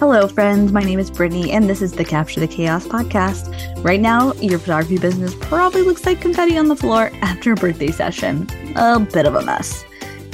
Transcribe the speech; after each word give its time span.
Hello, 0.00 0.28
friends. 0.28 0.70
My 0.70 0.84
name 0.84 1.00
is 1.00 1.10
Brittany, 1.10 1.50
and 1.50 1.68
this 1.68 1.82
is 1.82 1.90
the 1.90 2.04
Capture 2.04 2.38
the 2.38 2.46
Chaos 2.46 2.86
podcast. 2.86 3.52
Right 3.82 3.98
now, 3.98 4.32
your 4.34 4.60
photography 4.60 4.96
business 4.96 5.34
probably 5.34 5.82
looks 5.82 6.06
like 6.06 6.20
confetti 6.20 6.56
on 6.56 6.68
the 6.68 6.76
floor 6.76 7.10
after 7.20 7.50
a 7.50 7.56
birthday 7.56 7.90
session. 7.90 8.48
A 8.76 9.00
bit 9.00 9.26
of 9.26 9.34
a 9.34 9.42
mess. 9.42 9.84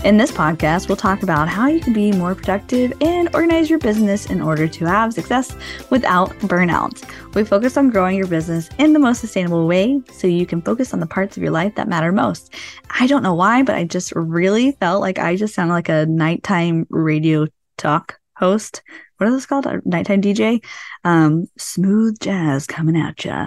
In 0.05 0.19
this 0.19 0.31
podcast, 0.31 0.89
we'll 0.89 0.99
talk 0.99 1.23
about 1.23 1.49
how 1.49 1.67
you 1.67 1.81
can 1.81 1.95
be 1.95 2.13
more 2.13 2.35
productive 2.35 2.93
and 3.00 3.35
organize 3.35 3.71
your 3.71 3.79
business 3.79 4.27
in 4.27 4.43
order 4.43 4.69
to 4.69 4.85
have 4.85 5.14
success 5.14 5.57
without 5.89 6.29
burnout. 6.41 7.03
We 7.35 7.43
focus 7.43 7.79
on 7.79 7.89
growing 7.89 8.19
your 8.19 8.27
business 8.27 8.69
in 8.77 8.93
the 8.93 8.99
most 8.99 9.23
sustainable 9.23 9.67
way 9.67 10.03
so 10.12 10.27
you 10.27 10.45
can 10.45 10.61
focus 10.61 10.93
on 10.93 11.01
the 11.01 11.07
parts 11.07 11.39
of 11.39 11.43
your 11.43 11.53
life 11.53 11.75
that 11.77 11.89
matter 11.89 12.12
most. 12.12 12.53
I 13.01 13.07
don't 13.07 13.23
know 13.23 13.33
why, 13.33 13.62
but 13.62 13.77
I 13.77 13.85
just 13.85 14.12
really 14.15 14.73
felt 14.73 15.01
like 15.01 15.18
I 15.18 15.37
just 15.37 15.54
sounded 15.54 15.73
like 15.73 15.89
a 15.89 16.04
nighttime 16.04 16.87
radio 16.90 17.46
talk 17.79 18.18
host 18.37 18.83
what 19.19 19.29
is 19.29 19.35
this 19.35 19.47
called? 19.47 19.67
A 19.67 19.81
nighttime 19.85 20.21
DJ. 20.21 20.65
Um, 21.05 21.47
smooth 21.57 22.19
jazz 22.21 22.67
coming 22.67 22.97
at 22.97 23.25
you. 23.25 23.47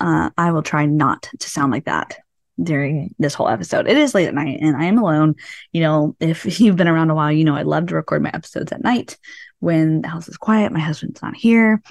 Uh, 0.00 0.30
I 0.36 0.52
will 0.52 0.62
try 0.62 0.86
not 0.86 1.28
to 1.38 1.50
sound 1.50 1.72
like 1.72 1.86
that 1.86 2.16
during 2.62 3.14
this 3.18 3.34
whole 3.34 3.48
episode. 3.48 3.88
It 3.88 3.96
is 3.96 4.14
late 4.14 4.28
at 4.28 4.34
night 4.34 4.60
and 4.60 4.76
I 4.76 4.84
am 4.84 4.98
alone. 4.98 5.34
You 5.72 5.80
know, 5.82 6.16
if 6.20 6.60
you've 6.60 6.76
been 6.76 6.88
around 6.88 7.10
a 7.10 7.14
while, 7.14 7.32
you 7.32 7.44
know 7.44 7.56
I 7.56 7.62
love 7.62 7.86
to 7.88 7.94
record 7.94 8.22
my 8.22 8.30
episodes 8.32 8.72
at 8.72 8.84
night 8.84 9.18
when 9.58 10.02
the 10.02 10.08
house 10.08 10.28
is 10.28 10.36
quiet, 10.36 10.72
my 10.72 10.80
husband's 10.80 11.22
not 11.22 11.36
here. 11.36 11.82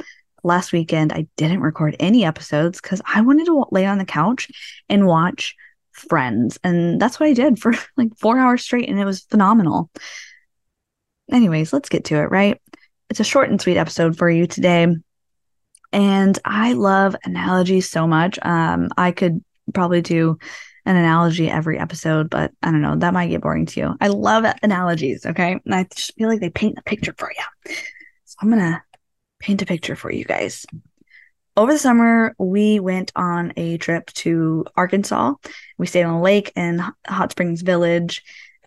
Last 0.43 0.71
weekend, 0.71 1.13
I 1.13 1.27
didn't 1.37 1.61
record 1.61 1.95
any 1.99 2.25
episodes 2.25 2.81
because 2.81 3.01
I 3.05 3.21
wanted 3.21 3.45
to 3.45 3.65
lay 3.71 3.85
on 3.85 3.99
the 3.99 4.05
couch 4.05 4.49
and 4.89 5.05
watch 5.05 5.55
Friends. 5.93 6.57
And 6.63 7.01
that's 7.01 7.19
what 7.19 7.27
I 7.27 7.33
did 7.33 7.59
for 7.59 7.73
like 7.97 8.17
four 8.17 8.39
hours 8.39 8.63
straight, 8.63 8.89
and 8.89 8.97
it 8.99 9.05
was 9.05 9.21
phenomenal. 9.21 9.89
Anyways, 11.31 11.73
let's 11.73 11.89
get 11.89 12.05
to 12.05 12.15
it, 12.15 12.29
right? 12.29 12.61
It's 13.09 13.19
a 13.19 13.25
short 13.25 13.49
and 13.49 13.59
sweet 13.59 13.77
episode 13.77 14.17
for 14.17 14.29
you 14.29 14.47
today. 14.47 14.87
And 15.93 16.39
I 16.45 16.73
love 16.73 17.15
analogies 17.23 17.89
so 17.89 18.07
much. 18.07 18.39
Um, 18.41 18.89
I 18.97 19.11
could 19.11 19.43
probably 19.73 20.01
do 20.01 20.37
an 20.85 20.95
analogy 20.95 21.49
every 21.49 21.77
episode, 21.77 22.29
but 22.29 22.51
I 22.63 22.71
don't 22.71 22.81
know, 22.81 22.95
that 22.95 23.13
might 23.13 23.27
get 23.27 23.41
boring 23.41 23.65
to 23.67 23.79
you. 23.79 23.95
I 24.01 24.07
love 24.07 24.45
analogies, 24.63 25.25
okay? 25.25 25.59
And 25.65 25.75
I 25.75 25.83
just 25.93 26.15
feel 26.15 26.27
like 26.27 26.39
they 26.39 26.49
paint 26.49 26.75
the 26.75 26.81
picture 26.83 27.13
for 27.17 27.31
you. 27.31 27.75
So 28.25 28.37
I'm 28.41 28.51
to 28.51 28.81
paint 29.39 29.61
a 29.61 29.65
picture 29.65 29.95
for 29.95 30.11
you 30.11 30.25
guys. 30.25 30.65
Over 31.57 31.73
the 31.73 31.79
summer, 31.79 32.33
we 32.39 32.79
went 32.79 33.11
on 33.15 33.53
a 33.57 33.77
trip 33.77 34.07
to 34.13 34.65
Arkansas. 34.75 35.33
We 35.77 35.85
stayed 35.85 36.03
on 36.03 36.15
a 36.15 36.21
lake 36.21 36.51
in 36.55 36.81
Hot 37.05 37.31
Springs 37.31 37.61
Village. 37.61 38.23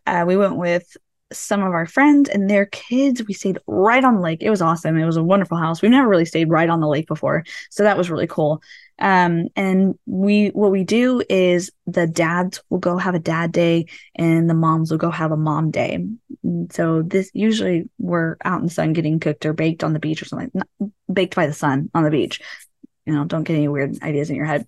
Uh, 0.06 0.24
we 0.26 0.36
went 0.36 0.56
with 0.56 0.96
some 1.36 1.62
of 1.62 1.72
our 1.72 1.86
friends 1.86 2.28
and 2.28 2.48
their 2.48 2.66
kids. 2.66 3.22
We 3.26 3.34
stayed 3.34 3.58
right 3.66 4.04
on 4.04 4.16
the 4.16 4.20
lake. 4.20 4.42
It 4.42 4.50
was 4.50 4.62
awesome. 4.62 4.96
It 4.96 5.06
was 5.06 5.16
a 5.16 5.22
wonderful 5.22 5.58
house. 5.58 5.82
We've 5.82 5.90
never 5.90 6.08
really 6.08 6.24
stayed 6.24 6.50
right 6.50 6.68
on 6.68 6.80
the 6.80 6.88
lake 6.88 7.06
before. 7.06 7.44
So 7.70 7.82
that 7.82 7.98
was 7.98 8.10
really 8.10 8.26
cool. 8.26 8.62
Um, 8.98 9.48
and 9.56 9.98
we, 10.06 10.48
what 10.48 10.70
we 10.70 10.84
do 10.84 11.22
is 11.28 11.70
the 11.86 12.06
dads 12.06 12.62
will 12.70 12.78
go 12.78 12.96
have 12.96 13.14
a 13.14 13.20
dad 13.20 13.50
day 13.50 13.86
and 14.14 14.48
the 14.48 14.54
moms 14.54 14.90
will 14.90 14.98
go 14.98 15.10
have 15.10 15.32
a 15.32 15.36
mom 15.36 15.70
day. 15.70 15.94
And 16.42 16.72
so 16.72 17.02
this 17.02 17.30
usually 17.34 17.88
we're 17.98 18.36
out 18.44 18.60
in 18.60 18.66
the 18.66 18.72
sun 18.72 18.92
getting 18.92 19.18
cooked 19.18 19.46
or 19.46 19.52
baked 19.52 19.82
on 19.82 19.92
the 19.92 19.98
beach 19.98 20.22
or 20.22 20.26
something, 20.26 20.50
Not 20.54 20.68
baked 21.12 21.34
by 21.34 21.46
the 21.46 21.52
sun 21.52 21.90
on 21.92 22.04
the 22.04 22.10
beach. 22.10 22.40
You 23.04 23.14
know, 23.14 23.24
don't 23.24 23.44
get 23.44 23.56
any 23.56 23.68
weird 23.68 24.02
ideas 24.02 24.30
in 24.30 24.36
your 24.36 24.46
head. 24.46 24.66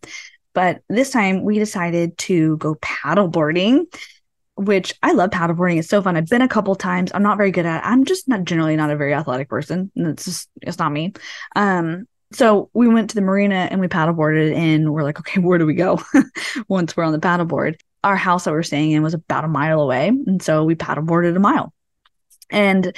But 0.56 0.80
this 0.88 1.10
time 1.10 1.44
we 1.44 1.58
decided 1.58 2.16
to 2.18 2.56
go 2.56 2.76
paddle 2.76 3.28
boarding 3.28 3.86
which 4.56 4.94
I 5.02 5.12
love 5.12 5.30
paddleboarding. 5.30 5.78
It's 5.78 5.88
so 5.88 6.02
fun. 6.02 6.16
I've 6.16 6.28
been 6.28 6.42
a 6.42 6.48
couple 6.48 6.74
times. 6.74 7.10
I'm 7.14 7.22
not 7.22 7.36
very 7.36 7.50
good 7.50 7.66
at 7.66 7.78
it. 7.78 7.86
I'm 7.86 8.04
just 8.04 8.26
not 8.26 8.44
generally 8.44 8.76
not 8.76 8.90
a 8.90 8.96
very 8.96 9.14
athletic 9.14 9.48
person. 9.48 9.90
And 9.94 10.08
it's 10.08 10.24
just 10.24 10.48
it's 10.62 10.78
not 10.78 10.92
me. 10.92 11.12
Um, 11.54 12.06
so 12.32 12.70
we 12.72 12.88
went 12.88 13.10
to 13.10 13.14
the 13.14 13.20
marina 13.20 13.68
and 13.70 13.80
we 13.80 13.88
paddleboarded 13.88 14.54
and 14.54 14.92
we're 14.92 15.04
like, 15.04 15.18
okay, 15.20 15.40
where 15.40 15.58
do 15.58 15.66
we 15.66 15.74
go 15.74 16.00
once 16.68 16.96
we're 16.96 17.04
on 17.04 17.12
the 17.12 17.18
paddleboard? 17.18 17.76
Our 18.02 18.16
house 18.16 18.44
that 18.44 18.52
we 18.52 18.58
are 18.58 18.62
staying 18.62 18.92
in 18.92 19.02
was 19.02 19.14
about 19.14 19.44
a 19.44 19.48
mile 19.48 19.80
away. 19.80 20.08
And 20.08 20.42
so 20.42 20.64
we 20.64 20.74
paddleboarded 20.74 21.36
a 21.36 21.40
mile. 21.40 21.72
And 22.50 22.96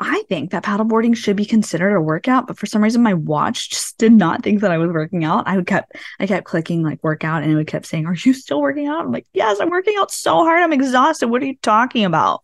I 0.00 0.22
think 0.28 0.50
that 0.50 0.64
paddleboarding 0.64 1.16
should 1.16 1.36
be 1.36 1.44
considered 1.44 1.94
a 1.94 2.00
workout, 2.00 2.46
but 2.46 2.58
for 2.58 2.66
some 2.66 2.82
reason 2.82 3.02
my 3.02 3.14
watch 3.14 3.70
just 3.70 3.98
did 3.98 4.12
not 4.12 4.42
think 4.42 4.60
that 4.60 4.70
I 4.70 4.78
was 4.78 4.90
working 4.90 5.24
out. 5.24 5.46
I 5.46 5.56
would 5.56 5.66
kept 5.66 5.92
I 6.18 6.26
kept 6.26 6.46
clicking 6.46 6.82
like 6.82 7.02
workout 7.04 7.42
and 7.42 7.52
it 7.52 7.56
would 7.56 7.66
kept 7.66 7.86
saying, 7.86 8.06
Are 8.06 8.14
you 8.14 8.32
still 8.32 8.60
working 8.60 8.86
out? 8.86 9.04
I'm 9.04 9.12
like, 9.12 9.26
Yes, 9.34 9.60
I'm 9.60 9.70
working 9.70 9.96
out 9.98 10.10
so 10.10 10.36
hard. 10.36 10.62
I'm 10.62 10.72
exhausted. 10.72 11.28
What 11.28 11.42
are 11.42 11.46
you 11.46 11.56
talking 11.62 12.04
about? 12.04 12.40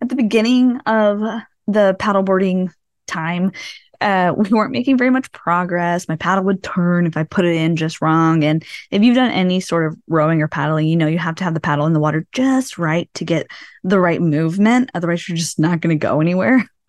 At 0.00 0.08
the 0.08 0.16
beginning 0.16 0.78
of 0.80 1.20
the 1.66 1.96
paddleboarding 1.98 2.70
time, 3.06 3.52
uh, 4.00 4.34
we 4.36 4.48
weren't 4.50 4.72
making 4.72 4.98
very 4.98 5.10
much 5.10 5.30
progress. 5.32 6.08
My 6.08 6.16
paddle 6.16 6.44
would 6.44 6.62
turn 6.62 7.06
if 7.06 7.16
I 7.16 7.22
put 7.22 7.44
it 7.44 7.56
in 7.56 7.76
just 7.76 8.00
wrong. 8.00 8.44
And 8.44 8.64
if 8.90 9.02
you've 9.02 9.16
done 9.16 9.30
any 9.30 9.60
sort 9.60 9.86
of 9.86 9.98
rowing 10.08 10.42
or 10.42 10.48
paddling, 10.48 10.86
you 10.86 10.96
know 10.96 11.06
you 11.06 11.18
have 11.18 11.36
to 11.36 11.44
have 11.44 11.54
the 11.54 11.60
paddle 11.60 11.86
in 11.86 11.92
the 11.92 12.00
water 12.00 12.26
just 12.32 12.78
right 12.78 13.08
to 13.14 13.24
get 13.24 13.46
the 13.84 14.00
right 14.00 14.20
movement. 14.20 14.90
Otherwise, 14.94 15.28
you're 15.28 15.36
just 15.36 15.58
not 15.58 15.80
going 15.80 15.98
to 15.98 16.02
go 16.02 16.20
anywhere. 16.20 16.64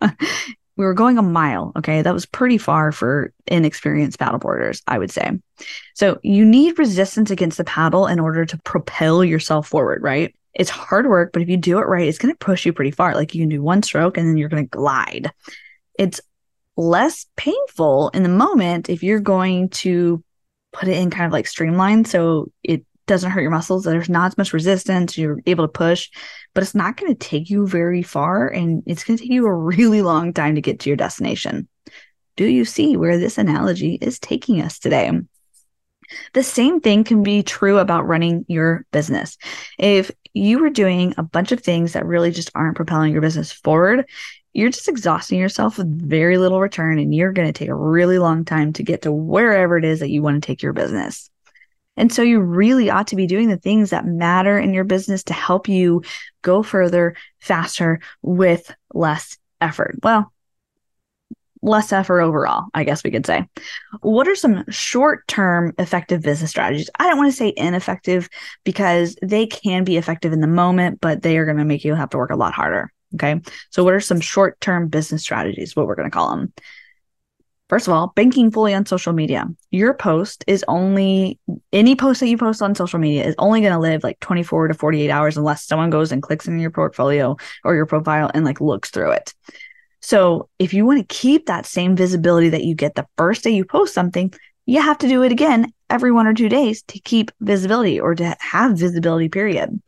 we 0.78 0.84
were 0.84 0.94
going 0.94 1.18
a 1.18 1.22
mile. 1.22 1.72
Okay. 1.76 2.02
That 2.02 2.14
was 2.14 2.24
pretty 2.24 2.56
far 2.56 2.92
for 2.92 3.32
inexperienced 3.48 4.18
paddleboarders, 4.18 4.80
I 4.86 4.96
would 4.96 5.10
say. 5.10 5.32
So 5.94 6.18
you 6.22 6.44
need 6.44 6.78
resistance 6.78 7.30
against 7.30 7.58
the 7.58 7.64
paddle 7.64 8.06
in 8.06 8.20
order 8.20 8.46
to 8.46 8.58
propel 8.58 9.24
yourself 9.24 9.68
forward, 9.68 10.02
right? 10.02 10.34
It's 10.54 10.70
hard 10.70 11.08
work, 11.08 11.32
but 11.32 11.42
if 11.42 11.48
you 11.48 11.56
do 11.56 11.78
it 11.78 11.86
right, 11.86 12.06
it's 12.06 12.18
going 12.18 12.32
to 12.32 12.38
push 12.38 12.64
you 12.64 12.72
pretty 12.72 12.92
far. 12.92 13.14
Like 13.14 13.34
you 13.34 13.42
can 13.42 13.48
do 13.48 13.60
one 13.60 13.82
stroke 13.82 14.16
and 14.16 14.26
then 14.26 14.36
you're 14.36 14.48
going 14.48 14.64
to 14.64 14.70
glide. 14.70 15.32
It's 15.98 16.20
less 16.78 17.26
painful 17.36 18.08
in 18.14 18.22
the 18.22 18.28
moment 18.28 18.88
if 18.88 19.02
you're 19.02 19.20
going 19.20 19.68
to 19.68 20.22
put 20.72 20.88
it 20.88 20.96
in 20.96 21.10
kind 21.10 21.26
of 21.26 21.32
like 21.32 21.46
streamlined 21.46 22.06
so 22.06 22.52
it 22.62 22.86
doesn't 23.08 23.32
hurt 23.32 23.40
your 23.40 23.50
muscles. 23.50 23.82
There's 23.82 24.08
not 24.08 24.28
as 24.28 24.38
much 24.38 24.52
resistance. 24.52 25.18
You're 25.18 25.40
able 25.46 25.64
to 25.64 25.72
push, 25.72 26.08
but 26.54 26.62
it's 26.62 26.76
not 26.76 26.96
going 26.96 27.12
to 27.12 27.18
take 27.18 27.50
you 27.50 27.66
very 27.66 28.02
far 28.02 28.46
and 28.46 28.84
it's 28.86 29.02
going 29.02 29.16
to 29.16 29.24
take 29.24 29.32
you 29.32 29.46
a 29.46 29.54
really 29.54 30.02
long 30.02 30.32
time 30.32 30.54
to 30.54 30.60
get 30.60 30.78
to 30.80 30.90
your 30.90 30.96
destination. 30.96 31.68
Do 32.36 32.44
you 32.44 32.64
see 32.64 32.96
where 32.96 33.18
this 33.18 33.38
analogy 33.38 33.98
is 34.00 34.20
taking 34.20 34.62
us 34.62 34.78
today? 34.78 35.10
The 36.32 36.42
same 36.44 36.80
thing 36.80 37.02
can 37.02 37.24
be 37.24 37.42
true 37.42 37.78
about 37.78 38.06
running 38.06 38.44
your 38.46 38.86
business. 38.92 39.36
If 39.78 40.10
you 40.32 40.60
were 40.60 40.70
doing 40.70 41.14
a 41.18 41.22
bunch 41.22 41.50
of 41.50 41.60
things 41.60 41.94
that 41.94 42.06
really 42.06 42.30
just 42.30 42.50
aren't 42.54 42.76
propelling 42.76 43.12
your 43.12 43.20
business 43.20 43.50
forward, 43.50 44.06
you're 44.52 44.70
just 44.70 44.88
exhausting 44.88 45.38
yourself 45.38 45.78
with 45.78 46.08
very 46.08 46.38
little 46.38 46.60
return 46.60 46.98
and 46.98 47.14
you're 47.14 47.32
going 47.32 47.48
to 47.48 47.52
take 47.52 47.68
a 47.68 47.74
really 47.74 48.18
long 48.18 48.44
time 48.44 48.72
to 48.74 48.82
get 48.82 49.02
to 49.02 49.12
wherever 49.12 49.76
it 49.76 49.84
is 49.84 50.00
that 50.00 50.10
you 50.10 50.22
want 50.22 50.42
to 50.42 50.46
take 50.46 50.62
your 50.62 50.72
business. 50.72 51.30
And 51.96 52.12
so 52.12 52.22
you 52.22 52.40
really 52.40 52.90
ought 52.90 53.08
to 53.08 53.16
be 53.16 53.26
doing 53.26 53.48
the 53.48 53.56
things 53.56 53.90
that 53.90 54.06
matter 54.06 54.58
in 54.58 54.72
your 54.72 54.84
business 54.84 55.24
to 55.24 55.32
help 55.32 55.68
you 55.68 56.02
go 56.42 56.62
further 56.62 57.16
faster 57.40 58.00
with 58.22 58.72
less 58.94 59.36
effort. 59.60 59.98
Well, 60.02 60.32
less 61.60 61.92
effort 61.92 62.20
overall, 62.20 62.66
I 62.72 62.84
guess 62.84 63.02
we 63.02 63.10
could 63.10 63.26
say. 63.26 63.48
What 64.00 64.28
are 64.28 64.36
some 64.36 64.64
short 64.70 65.26
term 65.26 65.74
effective 65.78 66.22
business 66.22 66.50
strategies? 66.50 66.90
I 66.98 67.08
don't 67.08 67.18
want 67.18 67.30
to 67.30 67.36
say 67.36 67.52
ineffective 67.56 68.28
because 68.64 69.16
they 69.22 69.46
can 69.46 69.82
be 69.82 69.96
effective 69.96 70.32
in 70.32 70.40
the 70.40 70.46
moment, 70.46 71.00
but 71.00 71.22
they 71.22 71.36
are 71.36 71.44
going 71.44 71.58
to 71.58 71.64
make 71.64 71.84
you 71.84 71.94
have 71.94 72.10
to 72.10 72.18
work 72.18 72.30
a 72.30 72.36
lot 72.36 72.54
harder. 72.54 72.92
Okay. 73.14 73.40
So, 73.70 73.84
what 73.84 73.94
are 73.94 74.00
some 74.00 74.20
short 74.20 74.60
term 74.60 74.88
business 74.88 75.22
strategies? 75.22 75.74
What 75.74 75.86
we're 75.86 75.94
going 75.94 76.10
to 76.10 76.14
call 76.14 76.30
them. 76.30 76.52
First 77.68 77.86
of 77.86 77.92
all, 77.92 78.12
banking 78.16 78.50
fully 78.50 78.72
on 78.72 78.86
social 78.86 79.12
media. 79.12 79.46
Your 79.70 79.92
post 79.92 80.42
is 80.46 80.64
only 80.68 81.38
any 81.70 81.96
post 81.96 82.20
that 82.20 82.28
you 82.28 82.38
post 82.38 82.62
on 82.62 82.74
social 82.74 82.98
media 82.98 83.24
is 83.24 83.34
only 83.38 83.60
going 83.60 83.74
to 83.74 83.78
live 83.78 84.02
like 84.02 84.18
24 84.20 84.68
to 84.68 84.74
48 84.74 85.10
hours 85.10 85.36
unless 85.36 85.66
someone 85.66 85.90
goes 85.90 86.10
and 86.10 86.22
clicks 86.22 86.48
in 86.48 86.58
your 86.58 86.70
portfolio 86.70 87.36
or 87.64 87.74
your 87.74 87.84
profile 87.84 88.30
and 88.32 88.46
like 88.46 88.62
looks 88.62 88.90
through 88.90 89.10
it. 89.12 89.34
So, 90.00 90.48
if 90.58 90.72
you 90.72 90.86
want 90.86 91.00
to 91.00 91.14
keep 91.14 91.46
that 91.46 91.66
same 91.66 91.96
visibility 91.96 92.50
that 92.50 92.64
you 92.64 92.74
get 92.74 92.94
the 92.94 93.06
first 93.16 93.44
day 93.44 93.50
you 93.50 93.64
post 93.64 93.92
something, 93.94 94.32
you 94.64 94.80
have 94.80 94.98
to 94.98 95.08
do 95.08 95.22
it 95.22 95.32
again 95.32 95.72
every 95.90 96.12
one 96.12 96.26
or 96.26 96.34
two 96.34 96.48
days 96.48 96.82
to 96.82 97.00
keep 97.00 97.30
visibility 97.40 97.98
or 98.00 98.14
to 98.14 98.36
have 98.40 98.78
visibility, 98.78 99.28
period 99.28 99.80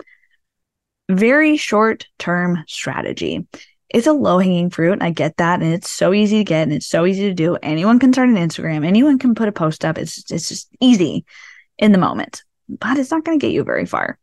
very 1.10 1.56
short 1.56 2.06
term 2.18 2.64
strategy. 2.68 3.46
It's 3.88 4.06
a 4.06 4.12
low 4.12 4.38
hanging 4.38 4.70
fruit. 4.70 5.02
I 5.02 5.10
get 5.10 5.36
that. 5.38 5.60
And 5.60 5.74
it's 5.74 5.90
so 5.90 6.14
easy 6.14 6.38
to 6.38 6.44
get 6.44 6.62
and 6.62 6.72
it's 6.72 6.86
so 6.86 7.06
easy 7.06 7.28
to 7.28 7.34
do. 7.34 7.56
Anyone 7.56 7.98
can 7.98 8.12
start 8.12 8.28
an 8.28 8.36
Instagram, 8.36 8.86
anyone 8.86 9.18
can 9.18 9.34
put 9.34 9.48
a 9.48 9.52
post 9.52 9.84
up. 9.84 9.98
It's, 9.98 10.30
it's 10.30 10.48
just 10.48 10.68
easy 10.80 11.24
in 11.76 11.92
the 11.92 11.98
moment, 11.98 12.44
but 12.68 12.98
it's 12.98 13.10
not 13.10 13.24
going 13.24 13.38
to 13.38 13.44
get 13.44 13.52
you 13.52 13.64
very 13.64 13.86
far. 13.86 14.19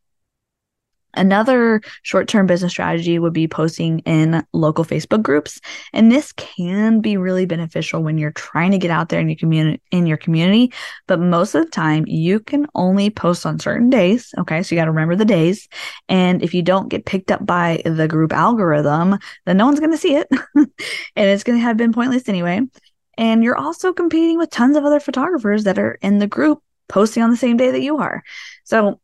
Another 1.17 1.81
short 2.03 2.27
term 2.27 2.45
business 2.45 2.71
strategy 2.71 3.19
would 3.19 3.33
be 3.33 3.47
posting 3.47 3.99
in 3.99 4.45
local 4.53 4.85
Facebook 4.85 5.23
groups. 5.23 5.59
And 5.93 6.11
this 6.11 6.31
can 6.33 7.01
be 7.01 7.17
really 7.17 7.45
beneficial 7.45 8.03
when 8.03 8.17
you're 8.17 8.31
trying 8.31 8.71
to 8.71 8.77
get 8.77 8.91
out 8.91 9.09
there 9.09 9.19
in 9.19 9.27
your 9.27 9.37
community 9.37 9.81
in 9.91 10.05
your 10.05 10.17
community. 10.17 10.71
But 11.07 11.19
most 11.19 11.55
of 11.55 11.65
the 11.65 11.71
time 11.71 12.05
you 12.07 12.39
can 12.39 12.67
only 12.75 13.09
post 13.09 13.45
on 13.45 13.59
certain 13.59 13.89
days. 13.89 14.33
Okay. 14.37 14.63
So 14.63 14.75
you 14.75 14.79
got 14.79 14.85
to 14.85 14.91
remember 14.91 15.15
the 15.15 15.25
days. 15.25 15.67
And 16.07 16.43
if 16.43 16.53
you 16.53 16.61
don't 16.61 16.89
get 16.89 17.05
picked 17.05 17.31
up 17.31 17.45
by 17.45 17.81
the 17.83 18.07
group 18.07 18.31
algorithm, 18.31 19.17
then 19.45 19.57
no 19.57 19.65
one's 19.65 19.79
going 19.79 19.91
to 19.91 19.97
see 19.97 20.15
it. 20.15 20.27
and 20.55 20.69
it's 21.15 21.43
going 21.43 21.57
to 21.57 21.63
have 21.63 21.77
been 21.77 21.93
pointless 21.93 22.29
anyway. 22.29 22.61
And 23.17 23.43
you're 23.43 23.57
also 23.57 23.93
competing 23.93 24.37
with 24.37 24.51
tons 24.51 24.77
of 24.77 24.85
other 24.85 24.99
photographers 24.99 25.63
that 25.63 25.79
are 25.79 25.97
in 26.01 26.19
the 26.19 26.27
group 26.27 26.61
posting 26.87 27.23
on 27.23 27.31
the 27.31 27.37
same 27.37 27.57
day 27.57 27.71
that 27.71 27.81
you 27.81 27.97
are. 27.97 28.23
So 28.63 28.99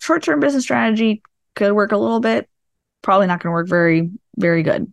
short 0.00 0.22
term 0.22 0.40
business 0.40 0.64
strategy 0.64 1.22
could 1.54 1.72
work 1.72 1.92
a 1.92 1.96
little 1.96 2.20
bit. 2.20 2.48
Probably 3.02 3.26
not 3.26 3.42
going 3.42 3.50
to 3.50 3.54
work 3.54 3.68
very, 3.68 4.10
very 4.36 4.62
good. 4.62 4.92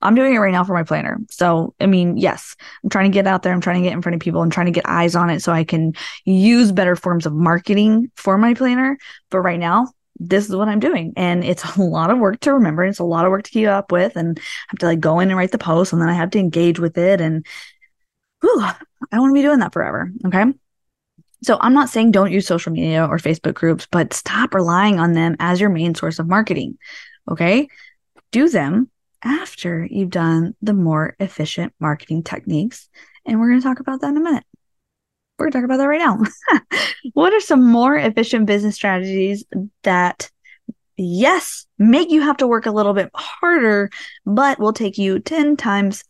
I'm 0.00 0.14
doing 0.14 0.34
it 0.34 0.38
right 0.38 0.52
now 0.52 0.62
for 0.62 0.74
my 0.74 0.84
planner. 0.84 1.18
So, 1.28 1.74
I 1.80 1.86
mean, 1.86 2.16
yes, 2.16 2.54
I'm 2.84 2.90
trying 2.90 3.10
to 3.10 3.14
get 3.14 3.26
out 3.26 3.42
there. 3.42 3.52
I'm 3.52 3.60
trying 3.60 3.82
to 3.82 3.88
get 3.88 3.94
in 3.94 4.02
front 4.02 4.14
of 4.14 4.20
people 4.20 4.42
and 4.42 4.52
trying 4.52 4.66
to 4.66 4.72
get 4.72 4.88
eyes 4.88 5.16
on 5.16 5.28
it 5.28 5.40
so 5.42 5.52
I 5.52 5.64
can 5.64 5.94
use 6.24 6.70
better 6.70 6.94
forms 6.94 7.26
of 7.26 7.32
marketing 7.32 8.10
for 8.14 8.38
my 8.38 8.54
planner. 8.54 8.96
But 9.30 9.40
right 9.40 9.58
now, 9.58 9.88
this 10.20 10.48
is 10.48 10.54
what 10.54 10.68
I'm 10.68 10.78
doing. 10.80 11.12
And 11.16 11.44
it's 11.44 11.76
a 11.76 11.82
lot 11.82 12.10
of 12.10 12.18
work 12.18 12.38
to 12.40 12.54
remember. 12.54 12.82
And 12.82 12.90
It's 12.90 13.00
a 13.00 13.04
lot 13.04 13.24
of 13.24 13.30
work 13.30 13.42
to 13.44 13.50
keep 13.50 13.66
up 13.66 13.90
with. 13.90 14.16
And 14.16 14.38
I 14.38 14.42
have 14.68 14.78
to 14.78 14.86
like 14.86 15.00
go 15.00 15.18
in 15.18 15.30
and 15.30 15.36
write 15.36 15.50
the 15.50 15.58
post 15.58 15.92
and 15.92 16.00
then 16.00 16.08
I 16.08 16.14
have 16.14 16.30
to 16.30 16.38
engage 16.38 16.78
with 16.78 16.96
it. 16.96 17.20
And 17.20 17.44
whew, 18.40 18.60
I 18.60 18.76
don't 19.10 19.20
want 19.20 19.30
to 19.30 19.34
be 19.34 19.42
doing 19.42 19.58
that 19.60 19.72
forever. 19.72 20.12
Okay. 20.26 20.44
So 21.42 21.58
I'm 21.60 21.74
not 21.74 21.88
saying 21.88 22.10
don't 22.10 22.32
use 22.32 22.46
social 22.46 22.72
media 22.72 23.06
or 23.06 23.18
Facebook 23.18 23.54
groups, 23.54 23.86
but 23.90 24.12
stop 24.12 24.54
relying 24.54 24.98
on 24.98 25.12
them 25.12 25.36
as 25.38 25.60
your 25.60 25.70
main 25.70 25.94
source 25.94 26.18
of 26.18 26.26
marketing. 26.26 26.78
Okay. 27.30 27.68
Do 28.32 28.48
them 28.48 28.90
after 29.22 29.86
you've 29.90 30.10
done 30.10 30.54
the 30.62 30.72
more 30.72 31.16
efficient 31.20 31.72
marketing 31.80 32.22
techniques. 32.22 32.88
And 33.24 33.38
we're 33.38 33.50
going 33.50 33.60
to 33.60 33.66
talk 33.66 33.80
about 33.80 34.00
that 34.00 34.08
in 34.08 34.16
a 34.16 34.20
minute. 34.20 34.44
We're 35.38 35.50
going 35.50 35.52
to 35.52 35.58
talk 35.58 35.64
about 35.64 35.76
that 35.78 35.88
right 35.88 35.98
now. 35.98 36.18
what 37.12 37.32
are 37.32 37.40
some 37.40 37.64
more 37.64 37.96
efficient 37.96 38.46
business 38.46 38.74
strategies 38.74 39.44
that, 39.84 40.30
yes, 40.96 41.66
make 41.78 42.10
you 42.10 42.22
have 42.22 42.38
to 42.38 42.48
work 42.48 42.66
a 42.66 42.72
little 42.72 42.94
bit 42.94 43.10
harder, 43.14 43.90
but 44.26 44.58
will 44.58 44.72
take 44.72 44.98
you 44.98 45.20
10 45.20 45.56
times 45.56 46.02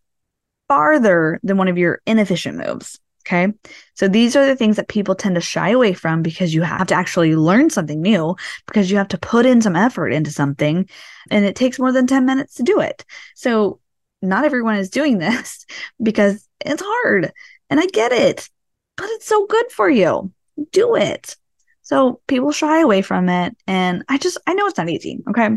farther 0.66 1.40
than 1.42 1.58
one 1.58 1.69
of 1.69 1.76
your 1.76 2.00
inefficient 2.06 2.56
moves? 2.56 2.98
Okay. 3.28 3.52
So 3.94 4.08
these 4.08 4.36
are 4.36 4.46
the 4.46 4.56
things 4.56 4.76
that 4.76 4.88
people 4.88 5.14
tend 5.14 5.34
to 5.34 5.40
shy 5.42 5.69
away 5.70 5.92
from 5.92 6.22
because 6.22 6.54
you 6.54 6.62
have 6.62 6.86
to 6.86 6.94
actually 6.94 7.36
learn 7.36 7.69
something 7.69 8.00
new, 8.00 8.36
because 8.66 8.90
you 8.90 8.96
have 8.96 9.08
to 9.08 9.19
put 9.19 9.44
in 9.44 9.60
some 9.60 9.76
effort 9.76 10.08
into 10.08 10.30
something 10.30 10.88
and 11.30 11.44
it 11.44 11.54
takes 11.54 11.78
more 11.78 11.92
than 11.92 12.06
10 12.06 12.25
minutes 12.25 12.54
to 12.54 12.62
do 12.62 12.80
it. 12.80 13.04
So 13.34 13.80
not 14.22 14.44
everyone 14.44 14.76
is 14.76 14.88
doing 14.88 15.19
this 15.19 15.66
because 16.02 16.48
it's 16.64 16.82
hard 16.84 17.30
and 17.69 17.78
I 17.78 17.86
get 17.86 18.12
it, 18.12 18.48
but 18.96 19.06
it's 19.10 19.26
so 19.26 19.44
good 19.44 19.70
for 19.72 19.90
you. 19.90 20.32
Do 20.72 20.96
it. 20.96 21.36
So 21.82 22.20
people 22.28 22.50
shy 22.50 22.80
away 22.80 23.02
from 23.02 23.28
it. 23.28 23.54
And 23.66 24.04
I 24.08 24.16
just, 24.16 24.38
I 24.46 24.54
know 24.54 24.66
it's 24.66 24.78
not 24.78 24.88
easy. 24.88 25.20
Okay. 25.28 25.50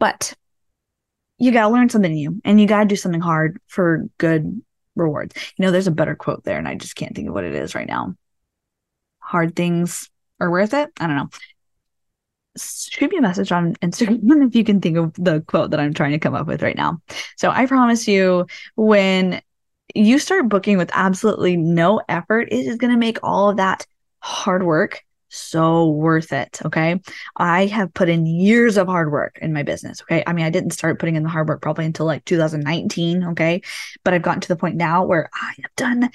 But 0.00 0.32
you 1.38 1.52
got 1.52 1.68
to 1.68 1.74
learn 1.74 1.90
something 1.90 2.12
new 2.12 2.40
and 2.44 2.58
you 2.58 2.66
got 2.66 2.80
to 2.80 2.88
do 2.88 2.96
something 2.96 3.20
hard 3.20 3.60
for 3.66 4.04
good 4.16 4.62
rewards. 4.96 5.34
You 5.56 5.64
know, 5.64 5.70
there's 5.70 5.86
a 5.86 5.92
better 5.92 6.14
quote 6.14 6.44
there, 6.44 6.58
and 6.58 6.68
I 6.68 6.74
just 6.74 6.96
can't 6.96 7.14
think 7.14 7.28
of 7.28 7.34
what 7.34 7.44
it 7.44 7.54
is 7.54 7.74
right 7.74 7.86
now. 7.86 8.14
Hard 9.18 9.56
things 9.56 10.10
are 10.40 10.50
worth 10.50 10.74
it. 10.74 10.90
I 10.98 11.06
don't 11.06 11.16
know. 11.16 11.28
Shoot 12.58 13.10
me 13.10 13.18
a 13.18 13.22
message 13.22 13.50
on 13.50 13.74
Instagram 13.76 14.20
if 14.46 14.54
you 14.54 14.64
can 14.64 14.80
think 14.80 14.96
of 14.96 15.14
the 15.14 15.40
quote 15.42 15.70
that 15.70 15.80
I'm 15.80 15.94
trying 15.94 16.12
to 16.12 16.18
come 16.18 16.34
up 16.34 16.46
with 16.46 16.62
right 16.62 16.76
now. 16.76 17.00
So 17.36 17.50
I 17.50 17.66
promise 17.66 18.06
you, 18.06 18.46
when 18.74 19.40
you 19.94 20.18
start 20.18 20.48
booking 20.48 20.78
with 20.78 20.90
absolutely 20.92 21.56
no 21.56 22.00
effort, 22.08 22.48
it 22.50 22.66
is 22.66 22.76
going 22.76 22.92
to 22.92 22.98
make 22.98 23.18
all 23.22 23.50
of 23.50 23.56
that 23.56 23.86
hard 24.20 24.62
work 24.62 25.02
so 25.32 25.88
worth 25.88 26.32
it. 26.32 26.60
Okay. 26.64 27.00
I 27.36 27.66
have 27.66 27.94
put 27.94 28.08
in 28.08 28.26
years 28.26 28.76
of 28.76 28.86
hard 28.86 29.10
work 29.10 29.38
in 29.40 29.52
my 29.52 29.62
business. 29.62 30.02
Okay. 30.02 30.22
I 30.26 30.32
mean, 30.32 30.44
I 30.44 30.50
didn't 30.50 30.72
start 30.72 30.98
putting 30.98 31.16
in 31.16 31.22
the 31.22 31.28
hard 31.28 31.48
work 31.48 31.62
probably 31.62 31.86
until 31.86 32.06
like 32.06 32.24
2019. 32.24 33.24
Okay. 33.24 33.62
But 34.04 34.14
I've 34.14 34.22
gotten 34.22 34.40
to 34.42 34.48
the 34.48 34.56
point 34.56 34.76
now 34.76 35.04
where 35.04 35.30
I 35.34 35.54
have 35.62 35.74
done 35.76 36.10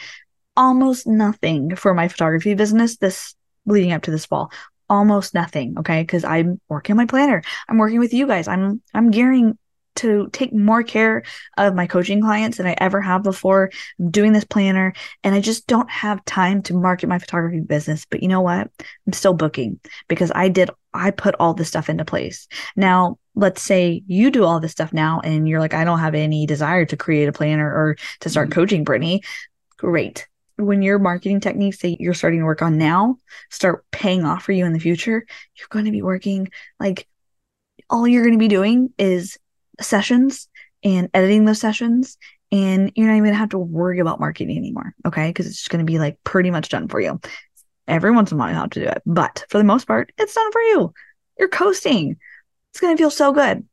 almost 0.56 1.08
nothing 1.08 1.75
for 1.75 1.94
my 1.94 2.08
photography 2.08 2.56
business 2.56 2.98
this 2.98 3.36
leading 3.66 3.92
up 3.92 4.02
to 4.02 4.12
this 4.12 4.25
fall 4.25 4.52
almost 4.90 5.36
nothing 5.36 5.78
okay 5.78 6.02
because 6.02 6.24
i'm 6.24 6.60
working 6.68 6.94
on 6.94 6.98
my 6.98 7.06
planner 7.06 7.44
i'm 7.69 7.78
working 7.78 8.00
with 8.00 8.12
you 8.12 8.25
guys 8.25 8.48
i'm 8.48 8.81
i'm 8.94 9.12
gearing 9.12 9.56
to 9.97 10.29
take 10.31 10.53
more 10.53 10.83
care 10.83 11.23
of 11.57 11.75
my 11.75 11.88
coaching 11.88 12.21
clients 12.21 12.57
than 12.57 12.67
I 12.67 12.75
ever 12.79 13.01
have 13.01 13.23
before 13.23 13.71
I'm 13.99 14.11
doing 14.11 14.33
this 14.33 14.45
planner. 14.45 14.94
And 15.23 15.35
I 15.35 15.41
just 15.41 15.67
don't 15.67 15.89
have 15.89 16.23
time 16.25 16.61
to 16.63 16.73
market 16.73 17.07
my 17.07 17.19
photography 17.19 17.59
business. 17.59 18.05
But 18.09 18.21
you 18.21 18.29
know 18.29 18.41
what? 18.41 18.69
I'm 19.05 19.13
still 19.13 19.33
booking 19.33 19.79
because 20.07 20.31
I 20.33 20.49
did, 20.49 20.69
I 20.94 21.11
put 21.11 21.35
all 21.39 21.53
this 21.53 21.67
stuff 21.67 21.89
into 21.89 22.05
place. 22.05 22.47
Now, 22.75 23.19
let's 23.35 23.61
say 23.61 24.03
you 24.07 24.31
do 24.31 24.44
all 24.44 24.59
this 24.59 24.71
stuff 24.71 24.94
now 24.94 25.19
and 25.23 25.47
you're 25.47 25.59
like, 25.59 25.73
I 25.73 25.83
don't 25.83 25.99
have 25.99 26.15
any 26.15 26.45
desire 26.45 26.85
to 26.85 26.97
create 26.97 27.27
a 27.27 27.33
planner 27.33 27.67
or 27.67 27.97
to 28.21 28.29
start 28.29 28.49
mm-hmm. 28.49 28.59
coaching 28.59 28.83
Brittany. 28.83 29.21
Great. 29.77 30.27
When 30.57 30.81
your 30.81 30.97
marketing 30.97 31.39
techniques 31.39 31.79
that 31.79 32.01
you're 32.01 32.15
starting 32.15 32.39
to 32.39 32.45
work 32.45 32.63
on 32.63 32.77
now 32.79 33.17
start 33.51 33.85
paying 33.91 34.25
off 34.25 34.44
for 34.44 34.53
you 34.53 34.65
in 34.65 34.73
the 34.73 34.79
future, 34.79 35.25
you're 35.55 35.67
going 35.69 35.85
to 35.85 35.91
be 35.91 36.01
working 36.01 36.49
like 36.79 37.07
all 37.89 38.07
you're 38.07 38.23
going 38.23 38.33
to 38.33 38.39
be 38.39 38.47
doing 38.47 38.91
is 38.97 39.38
sessions 39.81 40.47
and 40.83 41.09
editing 41.13 41.45
those 41.45 41.59
sessions 41.59 42.18
and 42.51 42.91
you're 42.95 43.07
not 43.07 43.13
even 43.13 43.25
gonna 43.25 43.35
have 43.35 43.50
to 43.50 43.57
worry 43.59 44.00
about 44.00 44.19
marketing 44.19 44.57
anymore 44.57 44.94
okay? 45.06 45.29
Because 45.29 45.47
it's 45.47 45.57
just 45.57 45.69
going 45.69 45.85
to 45.85 45.91
be 45.91 46.00
like 46.00 46.18
pretty 46.24 46.51
much 46.51 46.69
done 46.69 46.88
for 46.88 47.00
you. 47.00 47.19
Every 47.88 48.12
once 48.12 48.31
in 48.31 48.38
a 48.38 48.39
while 48.39 48.50
you 48.50 48.56
have 48.56 48.69
to 48.71 48.81
do 48.81 48.88
it 48.88 49.01
but 49.06 49.45
for 49.50 49.57
the 49.57 49.63
most 49.63 49.88
part 49.88 50.12
it's 50.18 50.33
done 50.33 50.51
for 50.51 50.62
you. 50.62 50.94
You're 51.38 51.50
coasting. 51.50 52.18
It's 52.71 52.79
going 52.79 52.95
to 52.95 53.01
feel 53.01 53.12
so 53.12 53.31
good. 53.31 53.65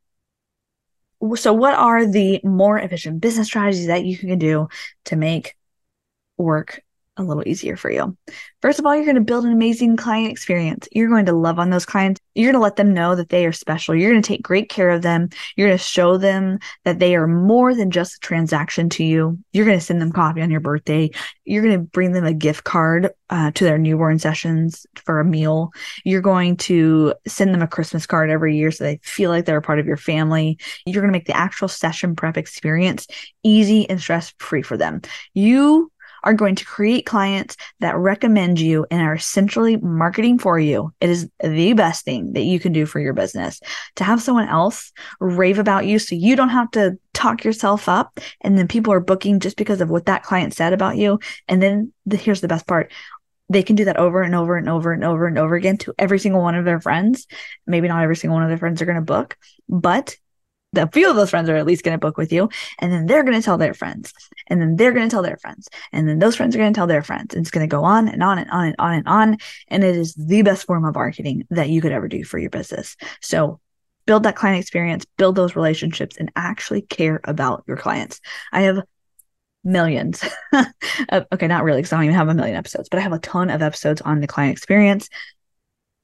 So 1.36 1.52
what 1.52 1.74
are 1.74 2.04
the 2.04 2.40
more 2.44 2.78
efficient 2.78 3.20
business 3.20 3.46
strategies 3.46 3.86
that 3.86 4.04
you 4.04 4.18
can 4.18 4.38
do 4.38 4.68
to 5.06 5.16
make 5.16 5.56
work 6.36 6.82
a 7.16 7.22
little 7.22 7.46
easier 7.46 7.76
for 7.76 7.90
you. 7.90 8.16
First 8.60 8.78
of 8.78 8.86
all, 8.86 8.94
you're 8.94 9.04
going 9.04 9.14
to 9.14 9.20
build 9.20 9.44
an 9.44 9.52
amazing 9.52 9.96
client 9.96 10.30
experience. 10.30 10.88
You're 10.90 11.08
going 11.08 11.26
to 11.26 11.32
love 11.32 11.58
on 11.58 11.70
those 11.70 11.86
clients. 11.86 12.20
You're 12.34 12.50
going 12.50 12.60
to 12.60 12.64
let 12.64 12.76
them 12.76 12.92
know 12.92 13.14
that 13.14 13.28
they 13.28 13.46
are 13.46 13.52
special. 13.52 13.94
You're 13.94 14.10
going 14.10 14.22
to 14.22 14.26
take 14.26 14.42
great 14.42 14.68
care 14.68 14.90
of 14.90 15.02
them. 15.02 15.28
You're 15.56 15.68
going 15.68 15.78
to 15.78 15.84
show 15.84 16.16
them 16.16 16.58
that 16.84 16.98
they 16.98 17.14
are 17.14 17.26
more 17.26 17.74
than 17.74 17.90
just 17.90 18.16
a 18.16 18.20
transaction 18.20 18.88
to 18.90 19.04
you. 19.04 19.38
You're 19.52 19.66
going 19.66 19.78
to 19.78 19.84
send 19.84 20.00
them 20.00 20.12
coffee 20.12 20.42
on 20.42 20.50
your 20.50 20.60
birthday. 20.60 21.10
You're 21.44 21.62
going 21.62 21.78
to 21.78 21.86
bring 21.86 22.12
them 22.12 22.24
a 22.24 22.34
gift 22.34 22.64
card 22.64 23.10
uh, 23.30 23.50
to 23.52 23.64
their 23.64 23.78
newborn 23.78 24.18
sessions 24.18 24.86
for 24.96 25.20
a 25.20 25.24
meal. 25.24 25.70
You're 26.04 26.20
going 26.20 26.56
to 26.58 27.14
send 27.26 27.54
them 27.54 27.62
a 27.62 27.68
Christmas 27.68 28.06
card 28.06 28.30
every 28.30 28.56
year 28.56 28.70
so 28.70 28.84
they 28.84 28.98
feel 29.02 29.30
like 29.30 29.44
they're 29.44 29.58
a 29.58 29.62
part 29.62 29.78
of 29.78 29.86
your 29.86 29.96
family. 29.96 30.58
You're 30.86 31.02
going 31.02 31.12
to 31.12 31.18
make 31.18 31.26
the 31.26 31.36
actual 31.36 31.68
session 31.68 32.16
prep 32.16 32.36
experience 32.36 33.06
easy 33.42 33.88
and 33.88 34.00
stress 34.00 34.32
free 34.38 34.62
for 34.62 34.76
them. 34.76 35.02
You 35.34 35.92
are 36.24 36.34
going 36.34 36.54
to 36.56 36.64
create 36.64 37.06
clients 37.06 37.56
that 37.80 37.96
recommend 37.96 38.58
you 38.58 38.86
and 38.90 39.02
are 39.02 39.14
essentially 39.14 39.76
marketing 39.76 40.38
for 40.38 40.58
you. 40.58 40.92
It 41.00 41.10
is 41.10 41.30
the 41.42 41.72
best 41.74 42.04
thing 42.04 42.32
that 42.32 42.42
you 42.42 42.58
can 42.58 42.72
do 42.72 42.86
for 42.86 42.98
your 42.98 43.12
business 43.12 43.60
to 43.96 44.04
have 44.04 44.22
someone 44.22 44.48
else 44.48 44.92
rave 45.20 45.58
about 45.58 45.86
you 45.86 45.98
so 45.98 46.14
you 46.14 46.34
don't 46.34 46.48
have 46.48 46.70
to 46.72 46.98
talk 47.12 47.44
yourself 47.44 47.88
up 47.88 48.18
and 48.40 48.58
then 48.58 48.66
people 48.66 48.92
are 48.92 49.00
booking 49.00 49.38
just 49.38 49.56
because 49.56 49.80
of 49.80 49.90
what 49.90 50.06
that 50.06 50.24
client 50.24 50.54
said 50.54 50.72
about 50.72 50.96
you. 50.96 51.20
And 51.46 51.62
then 51.62 51.92
the, 52.06 52.16
here's 52.16 52.40
the 52.40 52.48
best 52.48 52.66
part 52.66 52.90
they 53.50 53.62
can 53.62 53.76
do 53.76 53.84
that 53.84 53.98
over 53.98 54.22
and 54.22 54.34
over 54.34 54.56
and 54.56 54.68
over 54.68 54.92
and 54.92 55.04
over 55.04 55.26
and 55.26 55.38
over 55.38 55.54
again 55.54 55.76
to 55.76 55.94
every 55.98 56.18
single 56.18 56.40
one 56.40 56.54
of 56.54 56.64
their 56.64 56.80
friends. 56.80 57.26
Maybe 57.66 57.88
not 57.88 58.02
every 58.02 58.16
single 58.16 58.34
one 58.34 58.42
of 58.42 58.48
their 58.48 58.58
friends 58.58 58.80
are 58.80 58.86
going 58.86 58.96
to 58.96 59.02
book, 59.02 59.36
but 59.68 60.16
a 60.76 60.88
few 60.88 61.08
of 61.08 61.16
those 61.16 61.30
friends 61.30 61.48
are 61.48 61.56
at 61.56 61.66
least 61.66 61.84
going 61.84 61.94
to 61.94 61.98
book 61.98 62.16
with 62.16 62.32
you 62.32 62.48
and 62.78 62.92
then 62.92 63.06
they're 63.06 63.22
going 63.22 63.38
to 63.38 63.44
tell 63.44 63.58
their 63.58 63.74
friends 63.74 64.12
and 64.48 64.60
then 64.60 64.76
they're 64.76 64.92
going 64.92 65.08
to 65.08 65.12
tell 65.14 65.22
their 65.22 65.36
friends 65.36 65.68
and 65.92 66.08
then 66.08 66.18
those 66.18 66.36
friends 66.36 66.54
are 66.54 66.58
going 66.58 66.72
to 66.72 66.76
tell 66.76 66.86
their 66.86 67.02
friends 67.02 67.34
and 67.34 67.42
it's 67.42 67.50
going 67.50 67.68
to 67.68 67.70
go 67.70 67.84
on 67.84 68.08
and 68.08 68.22
on 68.22 68.38
and 68.38 68.50
on 68.50 68.66
and 68.66 68.76
on 68.78 68.94
and 68.94 69.08
on 69.08 69.38
and 69.68 69.84
it 69.84 69.96
is 69.96 70.14
the 70.14 70.42
best 70.42 70.66
form 70.66 70.84
of 70.84 70.94
marketing 70.94 71.46
that 71.50 71.68
you 71.68 71.80
could 71.80 71.92
ever 71.92 72.08
do 72.08 72.24
for 72.24 72.38
your 72.38 72.50
business. 72.50 72.96
So 73.20 73.60
build 74.06 74.24
that 74.24 74.36
client 74.36 74.60
experience 74.60 75.06
build 75.16 75.36
those 75.36 75.56
relationships 75.56 76.16
and 76.16 76.30
actually 76.36 76.82
care 76.82 77.20
about 77.24 77.64
your 77.66 77.76
clients. 77.76 78.20
I 78.52 78.62
have 78.62 78.82
millions 79.64 80.22
okay 81.32 81.46
not 81.46 81.64
really 81.64 81.78
because 81.78 81.90
i 81.90 81.96
don't 81.96 82.04
even 82.04 82.14
have 82.14 82.28
a 82.28 82.34
million 82.34 82.54
episodes 82.54 82.86
but 82.90 82.98
i 82.98 83.02
have 83.02 83.14
a 83.14 83.18
ton 83.20 83.48
of 83.48 83.62
episodes 83.62 84.02
on 84.02 84.20
the 84.20 84.26
client 84.26 84.52
experience 84.52 85.08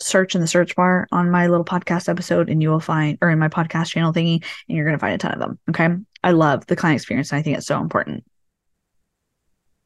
search 0.00 0.34
in 0.34 0.40
the 0.40 0.46
search 0.46 0.74
bar 0.76 1.06
on 1.12 1.30
my 1.30 1.46
little 1.46 1.64
podcast 1.64 2.08
episode 2.08 2.48
and 2.48 2.62
you 2.62 2.70
will 2.70 2.80
find 2.80 3.18
or 3.20 3.30
in 3.30 3.38
my 3.38 3.48
podcast 3.48 3.90
channel 3.90 4.12
thingy 4.12 4.42
and 4.68 4.76
you're 4.76 4.84
going 4.84 4.96
to 4.96 5.00
find 5.00 5.14
a 5.14 5.18
ton 5.18 5.32
of 5.32 5.40
them 5.40 5.58
okay? 5.68 5.88
I 6.22 6.32
love 6.32 6.66
the 6.66 6.76
client 6.76 6.96
experience 6.96 7.32
and 7.32 7.38
i 7.38 7.42
think 7.42 7.56
it's 7.56 7.66
so 7.66 7.80
important. 7.80 8.24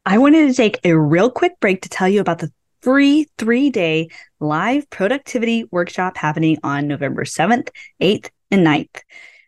I 0.06 0.18
wanted 0.18 0.48
to 0.48 0.54
take 0.54 0.78
a 0.84 0.98
real 0.98 1.30
quick 1.30 1.58
break 1.60 1.82
to 1.82 1.88
tell 1.88 2.08
you 2.08 2.20
about 2.20 2.38
the 2.38 2.52
free 2.82 3.26
three 3.38 3.70
day 3.70 4.08
live 4.40 4.88
productivity 4.90 5.64
workshop 5.70 6.18
happening 6.18 6.58
on 6.62 6.86
November 6.86 7.24
7th, 7.24 7.70
8th, 8.02 8.28
and 8.50 8.66
9th. 8.66 9.00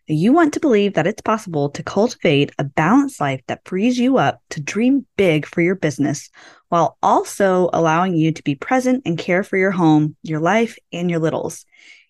You 0.07 0.33
want 0.33 0.53
to 0.53 0.59
believe 0.59 0.95
that 0.95 1.05
it's 1.05 1.21
possible 1.21 1.69
to 1.69 1.83
cultivate 1.83 2.51
a 2.57 2.63
balanced 2.63 3.21
life 3.21 3.41
that 3.47 3.65
frees 3.65 3.99
you 3.99 4.17
up 4.17 4.41
to 4.51 4.61
dream 4.61 5.05
big 5.17 5.45
for 5.45 5.61
your 5.61 5.75
business 5.75 6.31
while 6.69 6.97
also 7.01 7.69
allowing 7.73 8.15
you 8.15 8.31
to 8.31 8.43
be 8.43 8.55
present 8.55 9.03
and 9.05 9.17
care 9.17 9.43
for 9.43 9.57
your 9.57 9.71
home, 9.71 10.15
your 10.23 10.39
life, 10.39 10.77
and 10.91 11.09
your 11.09 11.19
littles. 11.19 11.65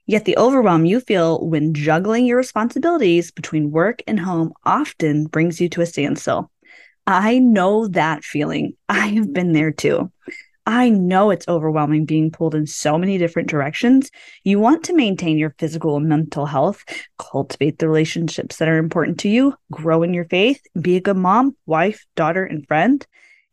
Yet 0.06 0.26
the 0.26 0.38
overwhelm 0.38 0.86
you 0.86 1.02
feel 1.02 1.46
when 1.46 1.74
juggling 1.74 2.26
your 2.26 2.38
responsibilities 2.38 3.32
between 3.32 3.72
work 3.72 4.02
and 4.08 4.20
home 4.20 4.54
often 4.64 5.26
brings 5.26 5.60
you 5.60 5.68
to 5.70 5.82
a 5.82 5.86
standstill. 5.86 6.50
I 7.06 7.40
know 7.40 7.88
that 7.88 8.24
feeling. 8.24 8.76
I 8.90 9.08
have 9.08 9.34
been 9.34 9.54
there 9.54 9.72
too. 9.72 10.12
I 10.66 10.90
know 10.90 11.32
it's 11.32 11.48
overwhelming 11.48 12.04
being 12.04 12.30
pulled 12.30 12.54
in 12.54 12.68
so 12.68 12.98
many 12.98 13.18
different 13.18 13.48
directions. 13.48 14.12
You 14.44 14.60
want 14.60 14.84
to 14.86 14.94
maintain 14.94 15.38
your 15.38 15.56
physical 15.58 15.96
and 15.96 16.10
mental 16.10 16.46
health, 16.46 16.84
cultivate 17.18 17.80
the 17.80 17.88
relationships 17.88 18.58
that 18.58 18.68
are 18.68 18.78
important 18.78 19.20
to 19.20 19.30
you, 19.30 19.56
grow 19.72 20.04
in 20.04 20.14
your 20.14 20.26
faith, 20.26 20.62
be 20.80 20.98
a 20.98 21.02
good 21.02 21.16
mom, 21.16 21.56
wife, 21.66 22.06
daughter, 22.18 22.44
and 22.44 22.68
friend. 22.68 23.08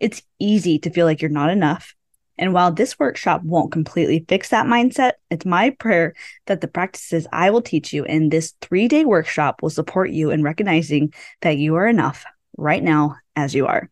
It's 0.05 0.21
easy 0.39 0.79
to 0.81 0.91
feel 0.91 1.07
like 1.07 1.23
you're 1.23 1.31
not 1.31 1.49
enough. 1.49 1.95
And 2.37 2.53
while 2.53 2.71
this 2.71 2.99
workshop 2.99 3.43
won't 3.43 3.73
completely 3.73 4.23
fix 4.29 4.51
that 4.51 4.67
mindset, 4.67 5.13
it's 5.31 5.47
my 5.47 5.71
prayer 5.71 6.13
that 6.45 6.61
the 6.61 6.69
practices 6.69 7.27
I 7.33 7.49
will 7.49 7.63
teach 7.63 7.91
you 7.95 8.05
in 8.05 8.29
this 8.29 8.53
three 8.61 8.87
day 8.87 9.07
workshop 9.07 9.63
will 9.63 9.71
support 9.71 10.11
you 10.11 10.31
in 10.31 10.43
recognizing 10.43 11.15
that 11.41 11.57
you 11.57 11.77
are 11.77 11.87
enough 11.87 12.27
right 12.59 12.83
now 12.83 13.17
as 13.35 13.55
you 13.55 13.67
are. 13.67 13.89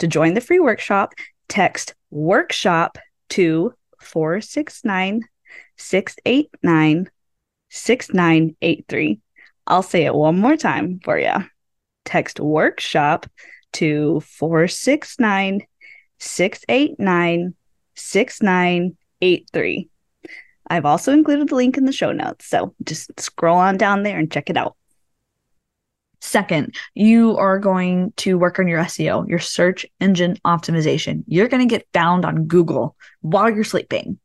To 0.00 0.06
join 0.06 0.34
the 0.34 0.42
free 0.42 0.60
workshop, 0.60 1.14
text 1.48 1.94
workshop 2.10 2.98
to 3.30 3.72
469 3.98 5.22
689 5.78 7.10
6983. 7.70 9.20
I'll 9.66 9.82
say 9.82 10.04
it 10.04 10.14
one 10.14 10.38
more 10.38 10.58
time 10.58 11.00
for 11.02 11.18
you. 11.18 11.32
Text 12.04 12.40
workshop 12.40 13.24
to 13.76 14.20
469 14.20 15.62
689 16.18 17.54
6983. 17.94 19.88
I've 20.68 20.84
also 20.84 21.12
included 21.12 21.48
the 21.48 21.54
link 21.54 21.76
in 21.76 21.84
the 21.84 21.92
show 21.92 22.12
notes, 22.12 22.46
so 22.46 22.74
just 22.82 23.18
scroll 23.20 23.58
on 23.58 23.76
down 23.76 24.02
there 24.02 24.18
and 24.18 24.30
check 24.30 24.50
it 24.50 24.56
out. 24.56 24.76
Second, 26.20 26.74
you 26.94 27.36
are 27.36 27.58
going 27.58 28.12
to 28.16 28.38
work 28.38 28.58
on 28.58 28.66
your 28.66 28.82
SEO, 28.82 29.28
your 29.28 29.38
search 29.38 29.86
engine 30.00 30.36
optimization. 30.44 31.22
You're 31.26 31.48
going 31.48 31.66
to 31.66 31.72
get 31.72 31.86
found 31.92 32.24
on 32.24 32.46
Google 32.46 32.96
while 33.20 33.48
you're 33.48 33.62
sleeping. 33.62 34.18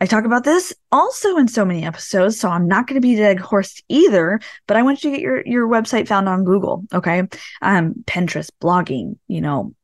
I 0.00 0.06
talk 0.06 0.24
about 0.24 0.44
this 0.44 0.72
also 0.90 1.36
in 1.36 1.46
so 1.46 1.64
many 1.64 1.84
episodes, 1.84 2.40
so 2.40 2.48
I'm 2.48 2.66
not 2.66 2.86
going 2.86 3.00
to 3.00 3.06
be 3.06 3.16
dead 3.16 3.38
horse 3.38 3.82
either. 3.88 4.40
But 4.66 4.78
I 4.78 4.82
want 4.82 5.04
you 5.04 5.10
to 5.10 5.16
get 5.16 5.22
your 5.22 5.42
your 5.46 5.68
website 5.68 6.08
found 6.08 6.28
on 6.28 6.44
Google, 6.44 6.84
okay? 6.92 7.28
Um, 7.60 7.94
Pinterest, 8.06 8.50
blogging, 8.62 9.18
you 9.28 9.40
know, 9.40 9.74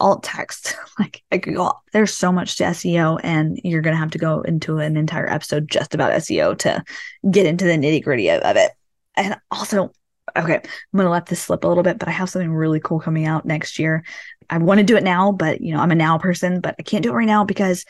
alt 0.00 0.22
text. 0.22 0.74
Like, 0.98 1.22
i 1.30 1.40
like 1.46 1.74
there's 1.92 2.12
so 2.12 2.32
much 2.32 2.56
to 2.56 2.64
SEO, 2.64 3.20
and 3.22 3.60
you're 3.62 3.82
going 3.82 3.94
to 3.94 4.00
have 4.00 4.10
to 4.10 4.18
go 4.18 4.40
into 4.40 4.78
an 4.78 4.96
entire 4.96 5.30
episode 5.30 5.68
just 5.70 5.94
about 5.94 6.10
SEO 6.10 6.58
to 6.58 6.82
get 7.30 7.46
into 7.46 7.64
the 7.64 7.78
nitty 7.78 8.02
gritty 8.02 8.28
of, 8.30 8.42
of 8.42 8.56
it. 8.56 8.72
And 9.14 9.36
also, 9.52 9.92
okay, 10.36 10.56
I'm 10.56 10.96
going 10.96 11.04
to 11.04 11.10
let 11.10 11.26
this 11.26 11.40
slip 11.40 11.62
a 11.62 11.68
little 11.68 11.84
bit, 11.84 12.00
but 12.00 12.08
I 12.08 12.10
have 12.10 12.30
something 12.30 12.52
really 12.52 12.80
cool 12.80 12.98
coming 12.98 13.26
out 13.26 13.46
next 13.46 13.78
year. 13.78 14.04
I 14.50 14.58
want 14.58 14.78
to 14.78 14.84
do 14.84 14.96
it 14.96 15.04
now, 15.04 15.30
but 15.30 15.60
you 15.60 15.72
know, 15.72 15.80
I'm 15.80 15.92
a 15.92 15.94
now 15.94 16.18
person, 16.18 16.60
but 16.60 16.74
I 16.80 16.82
can't 16.82 17.04
do 17.04 17.10
it 17.10 17.14
right 17.14 17.24
now 17.24 17.44
because 17.44 17.84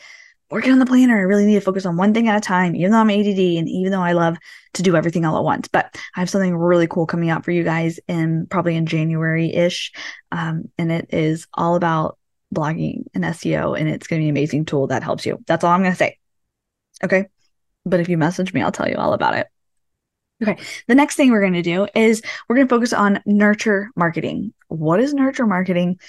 working 0.51 0.71
on 0.71 0.79
the 0.79 0.85
planner, 0.85 1.17
I 1.17 1.21
really 1.21 1.45
need 1.45 1.55
to 1.55 1.61
focus 1.61 1.85
on 1.85 1.97
one 1.97 2.13
thing 2.13 2.27
at 2.27 2.37
a 2.37 2.41
time, 2.41 2.75
even 2.75 2.91
though 2.91 2.97
I'm 2.97 3.09
ADD 3.09 3.39
and 3.39 3.69
even 3.69 3.91
though 3.91 4.01
I 4.01 4.13
love 4.13 4.37
to 4.73 4.83
do 4.83 4.95
everything 4.95 5.25
all 5.25 5.37
at 5.37 5.43
once. 5.43 5.67
But 5.67 5.95
I 6.15 6.19
have 6.19 6.29
something 6.29 6.55
really 6.55 6.87
cool 6.87 7.05
coming 7.05 7.29
out 7.29 7.45
for 7.45 7.51
you 7.51 7.63
guys 7.63 7.99
in 8.07 8.47
probably 8.47 8.75
in 8.75 8.85
January 8.85 9.53
ish. 9.53 9.91
Um, 10.31 10.69
and 10.77 10.91
it 10.91 11.09
is 11.13 11.47
all 11.53 11.75
about 11.75 12.17
blogging 12.53 13.03
and 13.13 13.23
SEO, 13.23 13.79
and 13.79 13.87
it's 13.87 14.07
going 14.07 14.21
to 14.21 14.23
be 14.23 14.29
an 14.29 14.33
amazing 14.33 14.65
tool 14.65 14.87
that 14.87 15.03
helps 15.03 15.25
you. 15.25 15.43
That's 15.45 15.63
all 15.63 15.71
I'm 15.71 15.81
going 15.81 15.93
to 15.93 15.97
say. 15.97 16.17
Okay. 17.03 17.27
But 17.85 17.99
if 17.99 18.09
you 18.09 18.17
message 18.17 18.53
me, 18.53 18.61
I'll 18.61 18.71
tell 18.71 18.89
you 18.89 18.97
all 18.97 19.13
about 19.13 19.35
it. 19.35 19.47
Okay. 20.41 20.57
The 20.87 20.95
next 20.95 21.15
thing 21.15 21.31
we're 21.31 21.41
going 21.41 21.53
to 21.53 21.61
do 21.61 21.87
is 21.95 22.21
we're 22.47 22.55
going 22.55 22.67
to 22.67 22.73
focus 22.73 22.93
on 22.93 23.21
nurture 23.25 23.89
marketing. 23.95 24.53
What 24.67 24.99
is 24.99 25.13
nurture 25.13 25.45
marketing? 25.45 25.99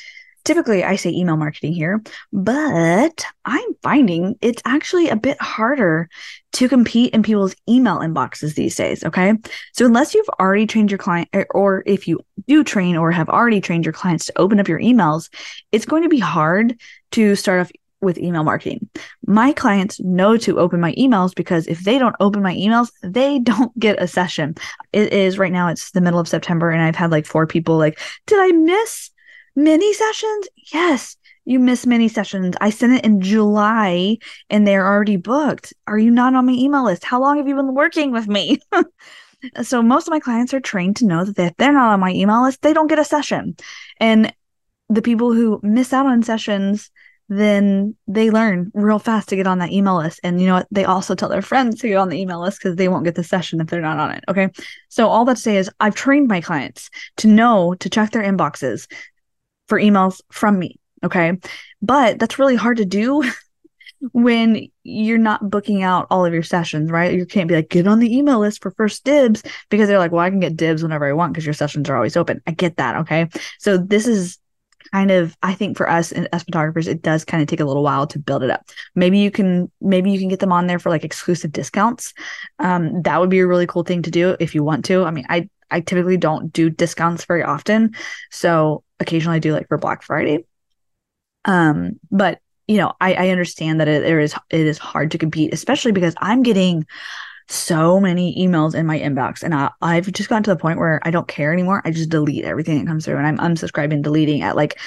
Typically, 0.45 0.85
I 0.85 0.97
say 0.97 1.11
email 1.11 1.37
marketing 1.37 1.73
here, 1.73 2.03
but 2.33 3.25
I'm 3.45 3.75
finding 3.83 4.37
it's 4.41 4.63
actually 4.65 5.09
a 5.09 5.17
bit 5.17 5.41
harder 5.41 6.09
to 6.53 6.69
compete 6.69 7.15
in 7.15 7.23
people's 7.23 7.55
email 7.69 7.99
inboxes 7.99 8.55
these 8.55 8.75
days. 8.75 9.05
Okay. 9.05 9.35
So, 9.73 9.87
unless 9.87 10.15
you've 10.15 10.29
already 10.41 10.67
trained 10.67 10.91
your 10.91 10.99
client, 10.99 11.29
or 11.51 11.83
if 11.87 12.09
you 12.09 12.21
do 12.49 12.65
train 12.65 12.97
or 12.97 13.13
have 13.13 13.29
already 13.29 13.61
trained 13.61 13.85
your 13.85 13.93
clients 13.93 14.27
to 14.27 14.39
open 14.39 14.59
up 14.59 14.69
your 14.69 14.81
emails, 14.81 15.29
it's 15.73 15.87
going 15.87 16.03
to 16.03 16.09
be 16.09 16.19
hard 16.19 16.79
to 17.13 17.37
start 17.37 17.61
off 17.61 17.73
with 18.01 18.19
email 18.19 18.45
marketing. 18.45 18.89
My 19.27 19.53
clients 19.53 20.01
know 20.01 20.37
to 20.39 20.59
open 20.59 20.81
my 20.81 20.95
emails 20.95 21.35
because 21.35 21.67
if 21.67 21.81
they 21.81 21.99
don't 21.99 22.17
open 22.21 22.43
my 22.43 22.55
emails, 22.55 22.91
they 23.03 23.39
don't 23.43 23.77
get 23.79 24.03
a 24.03 24.09
session. 24.09 24.55
It 24.93 25.13
is 25.13 25.39
right 25.39 25.53
now, 25.53 25.69
it's 25.69 25.91
the 25.91 26.01
middle 26.01 26.21
of 26.21 26.29
September, 26.29 26.71
and 26.71 26.83
I've 26.83 26.97
had 26.97 27.11
like 27.11 27.27
four 27.27 27.47
people 27.47 27.77
like, 27.77 28.01
Did 28.27 28.39
I 28.41 28.53
miss 28.53 29.10
mini 29.57 29.93
sessions? 29.93 30.49
Yes, 30.73 31.17
you 31.45 31.59
missed 31.59 31.87
mini 31.87 32.09
sessions. 32.09 32.55
I 32.61 32.71
sent 32.71 32.95
it 32.95 33.05
in 33.05 33.21
July 33.21 34.19
and 34.49 34.67
they're 34.67 34.87
already 34.87 35.17
booked. 35.17 35.73
Are 35.87 35.99
you 35.99 36.11
not 36.11 36.35
on 36.35 36.47
my 36.47 36.53
email 36.53 36.85
list? 36.85 37.05
How 37.05 37.21
long 37.21 37.39
have 37.39 37.49
you 37.49 37.57
been 37.57 37.75
working 37.75 38.13
with 38.13 38.29
me? 38.29 38.61
so 39.63 39.83
most 39.83 40.07
of 40.07 40.13
my 40.13 40.21
clients 40.21 40.55
are 40.55 40.61
trained 40.61 40.97
to 40.97 41.07
know 41.07 41.25
that 41.25 41.39
if 41.39 41.57
they're 41.57 41.73
not 41.73 41.93
on 41.93 42.01
my 42.01 42.13
email 42.13 42.43
list, 42.43 42.63
they 42.63 42.73
don't 42.73 42.89
get 42.89 42.99
a 42.99 43.05
session. 43.05 43.57
And 43.99 44.33
the 44.89 45.03
people 45.03 45.33
who 45.33 45.61
miss 45.63 45.93
out 45.93 46.07
on 46.07 46.23
sessions 46.23 46.91
then 47.31 47.95
they 48.09 48.29
learn 48.29 48.73
real 48.75 48.99
fast 48.99 49.29
to 49.29 49.37
get 49.37 49.47
on 49.47 49.61
that 49.61 49.71
email 49.71 49.97
list. 49.97 50.19
And 50.25 50.41
you 50.41 50.49
know 50.49 50.55
what? 50.55 50.67
They 50.73 50.85
also 50.85 51.15
tell 51.15 51.29
their 51.29 51.41
friends 51.41 51.79
to 51.81 51.89
get 51.89 51.97
on 51.97 52.09
the 52.09 52.19
email 52.19 52.43
list 52.43 52.59
because 52.59 52.75
they 52.75 52.89
won't 52.89 53.05
get 53.05 53.15
the 53.15 53.23
session 53.23 53.61
if 53.61 53.69
they're 53.69 53.81
not 53.81 54.01
on 54.01 54.11
it. 54.11 54.25
Okay. 54.29 54.51
So 54.89 55.07
all 55.07 55.25
that 55.27 55.37
to 55.37 55.41
say 55.41 55.57
is 55.57 55.71
I've 55.79 55.95
trained 55.95 56.27
my 56.27 56.41
clients 56.41 56.91
to 57.19 57.29
know 57.29 57.75
to 57.75 57.89
check 57.89 58.11
their 58.11 58.25
inboxes 58.25 58.91
for 59.71 59.81
emails 59.81 60.21
from 60.31 60.59
me. 60.59 60.79
Okay. 61.03 61.39
But 61.81 62.19
that's 62.19 62.39
really 62.39 62.57
hard 62.57 62.77
to 62.77 62.85
do 62.85 63.25
when 64.13 64.69
you're 64.83 65.17
not 65.17 65.49
booking 65.49 65.83
out 65.83 66.07
all 66.11 66.27
of 66.27 66.35
your 66.35 66.43
sessions, 66.43 66.91
right? 66.91 67.15
You 67.15 67.25
can't 67.25 67.49
be 67.49 67.55
like, 67.55 67.71
get 67.71 67.87
on 67.87 68.01
the 68.01 68.15
email 68.15 68.41
list 68.41 68.61
for 68.63 68.73
first 68.73 69.05
dibs 69.05 69.43
because 69.71 69.89
they're 69.89 69.99
like, 69.99 70.13
well, 70.13 70.25
I 70.25 70.31
can 70.31 70.41
get 70.41 70.57
dibs 70.57 70.83
whenever 70.83 71.07
I 71.07 71.13
want 71.15 71.33
because 71.33 71.47
your 71.47 71.55
sessions 71.55 71.89
are 71.89 71.97
always 71.97 72.17
open. 72.17 72.43
I 72.47 72.51
get 72.51 72.77
that. 72.77 72.97
Okay. 72.97 73.29
So 73.59 73.79
this 73.79 74.07
is 74.07 74.39
kind 74.93 75.11
of 75.11 75.37
i 75.43 75.55
think 75.55 75.77
for 75.77 75.89
us 75.89 76.11
as 76.11 76.43
photographers 76.43 76.89
it 76.89 77.03
does 77.03 77.25
kind 77.25 77.43
of 77.43 77.47
take 77.47 77.61
a 77.61 77.65
little 77.65 77.83
while 77.83 78.07
to 78.07 78.19
build 78.19 78.43
it 78.43 78.51
up 78.51 78.65
maybe 78.95 79.19
you 79.19 79.31
can 79.31 79.71
maybe 79.81 80.11
you 80.11 80.19
can 80.19 80.29
get 80.29 80.41
them 80.41 80.53
on 80.53 80.67
there 80.67 80.79
for 80.79 80.89
like 80.89 81.05
exclusive 81.05 81.53
discounts 81.53 82.13
um, 82.59 83.03
that 83.03 83.21
would 83.21 83.31
be 83.31 83.39
a 83.39 83.47
really 83.47 83.67
cool 83.67 83.85
thing 83.85 84.03
to 84.03 84.11
do 84.11 84.37
if 84.41 84.55
you 84.55 84.65
want 84.65 84.85
to 84.85 85.05
i 85.05 85.11
mean 85.11 85.27
i 85.29 85.49
i 85.71 85.81
typically 85.81 86.17
don't 86.17 86.53
do 86.53 86.71
discounts 86.71 87.25
very 87.27 87.43
often 87.43 87.95
so 88.31 88.83
occasionally 89.01 89.37
i 89.37 89.41
do 89.41 89.53
like 89.53 89.69
for 89.69 89.79
black 89.79 90.03
friday. 90.03 90.45
Um 91.45 91.99
but 92.11 92.41
you 92.69 92.77
know 92.77 92.93
i 93.01 93.15
i 93.15 93.29
understand 93.31 93.81
that 93.81 93.89
it, 93.89 94.05
it 94.05 94.19
is 94.19 94.35
it 94.51 94.61
is 94.61 94.79
hard 94.79 95.11
to 95.11 95.19
compete 95.19 95.53
especially 95.53 95.93
because 95.93 96.15
i'm 96.19 96.43
getting 96.43 96.87
so 97.49 97.99
many 97.99 98.37
emails 98.39 98.77
in 98.77 98.87
my 98.87 98.99
inbox 98.99 99.43
and 99.43 99.53
I, 99.53 99.71
i've 99.83 100.13
just 100.13 100.29
gotten 100.29 100.45
to 100.45 100.51
the 100.51 100.61
point 100.61 100.79
where 100.79 101.01
i 101.03 101.11
don't 101.11 101.27
care 101.27 101.53
anymore. 101.53 101.83
I 101.85 101.91
just 101.91 102.11
delete 102.11 102.45
everything 102.45 102.79
that 102.79 102.87
comes 102.87 103.05
through 103.05 103.17
and 103.17 103.27
i'm 103.27 103.39
unsubscribing 103.39 104.03
deleting 104.03 104.43
at 104.43 104.55
like 104.55 104.79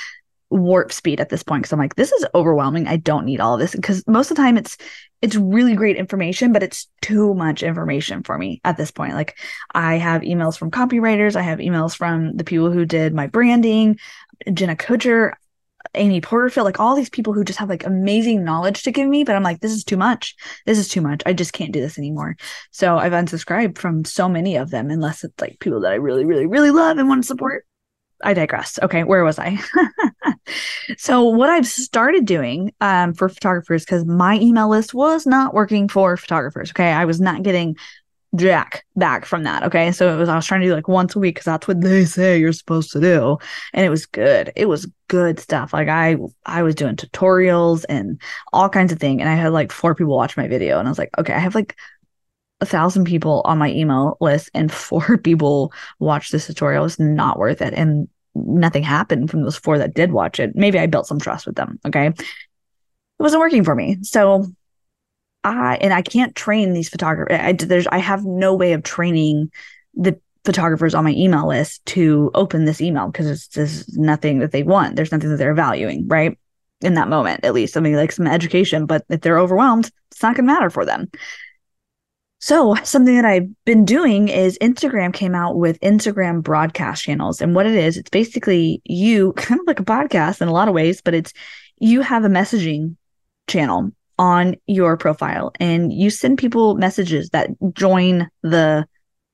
warp 0.54 0.92
speed 0.92 1.20
at 1.20 1.30
this 1.30 1.44
point 1.44 1.64
because 1.64 1.74
i'm 1.74 1.80
like 1.80 1.96
this 1.96 2.12
is 2.12 2.26
overwhelming 2.36 2.88
i 2.88 2.96
don't 2.96 3.26
need 3.26 3.40
all 3.40 3.56
of 3.56 3.60
this 3.60 3.76
because 3.76 4.06
most 4.08 4.30
of 4.30 4.38
the 4.38 4.44
time 4.44 4.58
it's 4.58 4.78
it's 5.22 5.36
really 5.36 5.76
great 5.76 5.98
information 5.98 6.52
but 6.52 6.62
it's 6.62 6.88
too 7.02 7.34
much 7.34 7.64
information 7.64 8.22
for 8.22 8.38
me 8.38 8.62
at 8.64 8.78
this 8.78 8.92
point 8.92 9.14
like 9.14 9.38
i 9.74 9.96
have 9.96 10.22
emails 10.22 10.58
from 10.58 10.70
copywriters 10.70 11.36
i 11.36 11.42
have 11.42 11.60
emails 11.60 11.96
from 11.96 12.36
the 12.38 12.44
people 12.44 12.72
who 12.72 12.86
did 12.86 13.14
my 13.14 13.28
branding 13.28 13.98
jenna 14.54 14.76
kutcher 14.76 15.34
Amy 15.96 16.22
Porterfield, 16.22 16.66
like 16.66 16.80
all 16.80 16.96
these 16.96 17.10
people 17.10 17.34
who 17.34 17.44
just 17.44 17.60
have 17.60 17.70
like 17.70 17.86
amazing 17.86 18.44
knowledge 18.44 18.84
to 18.84 18.92
give 18.92 19.08
me, 19.08 19.24
but 19.24 19.36
I'm 19.36 19.44
like, 19.44 19.60
this 19.60 19.74
is 19.74 19.84
too 19.84 19.98
much. 19.98 20.36
This 20.66 20.80
is 20.80 20.88
too 20.88 21.02
much. 21.02 21.22
I 21.26 21.34
just 21.34 21.54
can't 21.54 21.72
do 21.72 21.82
this 21.82 22.00
anymore. 22.00 22.36
So 22.72 22.98
I've 22.98 23.12
unsubscribed 23.12 23.78
from 23.78 24.06
so 24.06 24.28
many 24.28 24.56
of 24.56 24.72
them, 24.72 24.90
unless 24.90 25.24
it's 25.24 25.40
like 25.40 25.60
people 25.60 25.82
that 25.82 25.92
I 25.92 25.96
really, 25.96 26.26
really, 26.26 26.48
really 26.48 26.72
love 26.72 26.98
and 26.98 27.08
want 27.08 27.24
to 27.24 27.28
support. 27.28 27.66
I 28.24 28.34
digress. 28.34 28.80
Okay, 28.82 29.04
where 29.04 29.24
was 29.24 29.38
I? 29.40 29.60
so 30.98 31.24
what 31.24 31.50
I've 31.50 31.68
started 31.68 32.26
doing 32.26 32.74
um, 32.82 33.14
for 33.14 33.30
photographers, 33.30 33.86
because 33.86 34.06
my 34.06 34.40
email 34.40 34.70
list 34.70 34.94
was 34.94 35.26
not 35.26 35.54
working 35.54 35.88
for 35.88 36.18
photographers. 36.18 36.72
Okay, 36.72 36.92
I 36.92 37.06
was 37.06 37.22
not 37.22 37.44
getting 37.44 37.76
jack 38.36 38.86
back 38.96 39.26
from 39.26 39.44
that. 39.44 39.64
Okay. 39.64 39.92
So 39.92 40.14
it 40.14 40.18
was, 40.18 40.30
I 40.30 40.36
was 40.36 40.46
trying 40.46 40.62
to 40.62 40.68
do 40.68 40.74
like 40.74 40.88
once 40.88 41.16
a 41.16 41.20
week 41.20 41.36
because 41.36 41.46
that's 41.46 41.68
what 41.68 41.82
they 41.82 42.06
say 42.06 42.40
you're 42.40 42.54
supposed 42.54 42.92
to 42.94 43.00
do. 43.00 43.38
And 43.74 43.86
it 43.86 43.90
was 43.90 44.06
good. 44.06 44.52
It 44.56 44.66
was 44.66 44.88
good 45.08 45.40
stuff. 45.40 45.74
Like 45.74 45.88
I, 45.88 46.18
I 46.46 46.64
was 46.64 46.76
doing 46.76 46.96
tutorials 46.96 47.86
and 47.90 48.20
all 48.52 48.70
kinds 48.70 48.92
of 48.92 49.00
things. 49.00 49.22
And 49.22 49.30
I 49.30 49.36
had 49.36 49.54
like 49.54 49.72
four 49.72 49.94
people 49.94 50.16
watch 50.16 50.36
my 50.36 50.48
video. 50.48 50.80
And 50.80 50.88
I 50.88 50.92
was 50.92 50.98
like, 50.98 51.12
okay, 51.18 51.34
I 51.34 51.40
have 51.40 51.56
like 51.56 51.76
a 52.62 52.66
thousand 52.66 53.06
people 53.06 53.42
on 53.46 53.58
my 53.58 53.70
email 53.70 54.18
list 54.20 54.50
and 54.54 54.72
four 54.72 55.18
people 55.18 55.72
watch 56.00 56.32
this 56.32 56.48
tutorial. 56.48 56.86
It's 56.86 57.00
not 57.00 57.38
worth 57.38 57.62
it. 57.62 57.74
And 57.74 58.08
nothing 58.36 58.84
happened 58.84 59.30
from 59.30 59.44
those 59.44 59.56
four 59.56 59.78
that 59.78 59.94
did 59.94 60.12
watch 60.12 60.40
it. 60.40 60.56
Maybe 60.56 60.80
I 60.80 60.88
built 60.88 61.08
some 61.08 61.20
trust 61.20 61.46
with 61.46 61.56
them. 61.56 61.80
Okay. 61.86 62.08
It 62.08 62.24
wasn't 63.20 63.42
working 63.42 63.64
for 63.64 63.76
me. 63.76 63.98
So 64.02 64.48
I 65.44 65.78
and 65.82 65.94
I 65.94 66.02
can't 66.02 66.36
train 66.36 66.74
these 66.74 66.90
photographers. 66.90 67.38
I, 67.40 67.54
there's 67.54 67.88
I 67.88 67.98
have 67.98 68.26
no 68.26 68.56
way 68.56 68.74
of 68.74 68.84
training 68.84 69.52
the 69.94 70.20
photographers 70.46 70.94
on 70.94 71.04
my 71.04 71.12
email 71.12 71.48
list 71.48 71.86
to 71.86 72.32
open 72.34 72.66
this 72.66 72.82
email 72.82 73.08
because 73.08 73.30
it's 73.30 73.48
just 73.48 73.98
nothing 73.98 74.40
that 74.40 74.52
they 74.52 74.64
want. 74.64 74.96
There's 74.96 75.12
nothing 75.12 75.30
that 75.30 75.38
they're 75.38 75.54
valuing, 75.54 76.08
right? 76.08 76.38
In 76.82 76.96
that 76.96 77.08
moment, 77.08 77.46
at 77.46 77.54
least. 77.54 77.78
I 77.78 77.80
mean, 77.80 77.96
like 77.96 78.12
some 78.12 78.28
education, 78.28 78.86
but 78.86 79.06
if 79.10 79.22
they're 79.22 79.40
overwhelmed, 79.40 79.90
it's 80.12 80.22
not 80.22 80.36
going 80.36 80.46
to 80.48 80.54
matter 80.54 80.70
for 80.70 80.86
them. 80.86 81.10
So, 82.44 82.76
something 82.84 83.16
that 83.16 83.24
I've 83.24 83.48
been 83.64 83.86
doing 83.86 84.28
is 84.28 84.58
Instagram 84.60 85.14
came 85.14 85.34
out 85.34 85.56
with 85.56 85.80
Instagram 85.80 86.44
broadcast 86.44 87.02
channels. 87.02 87.40
And 87.40 87.56
what 87.56 87.66
it 87.66 87.76
is, 87.76 87.96
it's 87.96 88.10
basically 88.10 88.82
you 88.84 89.32
kind 89.38 89.62
of 89.62 89.66
like 89.66 89.80
a 89.80 89.86
podcast 89.86 90.42
in 90.42 90.50
a 90.50 90.54
lot 90.54 90.68
of 90.68 90.74
ways, 90.74 91.02
but 91.02 91.14
it's 91.14 91.32
you 91.80 92.02
have 92.02 92.26
a 92.26 92.30
messaging 92.30 92.98
channel 93.48 93.92
on 94.20 94.56
your 94.68 94.98
profile 94.98 95.54
and 95.60 95.94
you 95.94 96.10
send 96.10 96.38
people 96.38 96.76
messages 96.76 97.30
that 97.30 97.50
join 97.74 98.30
the 98.42 98.86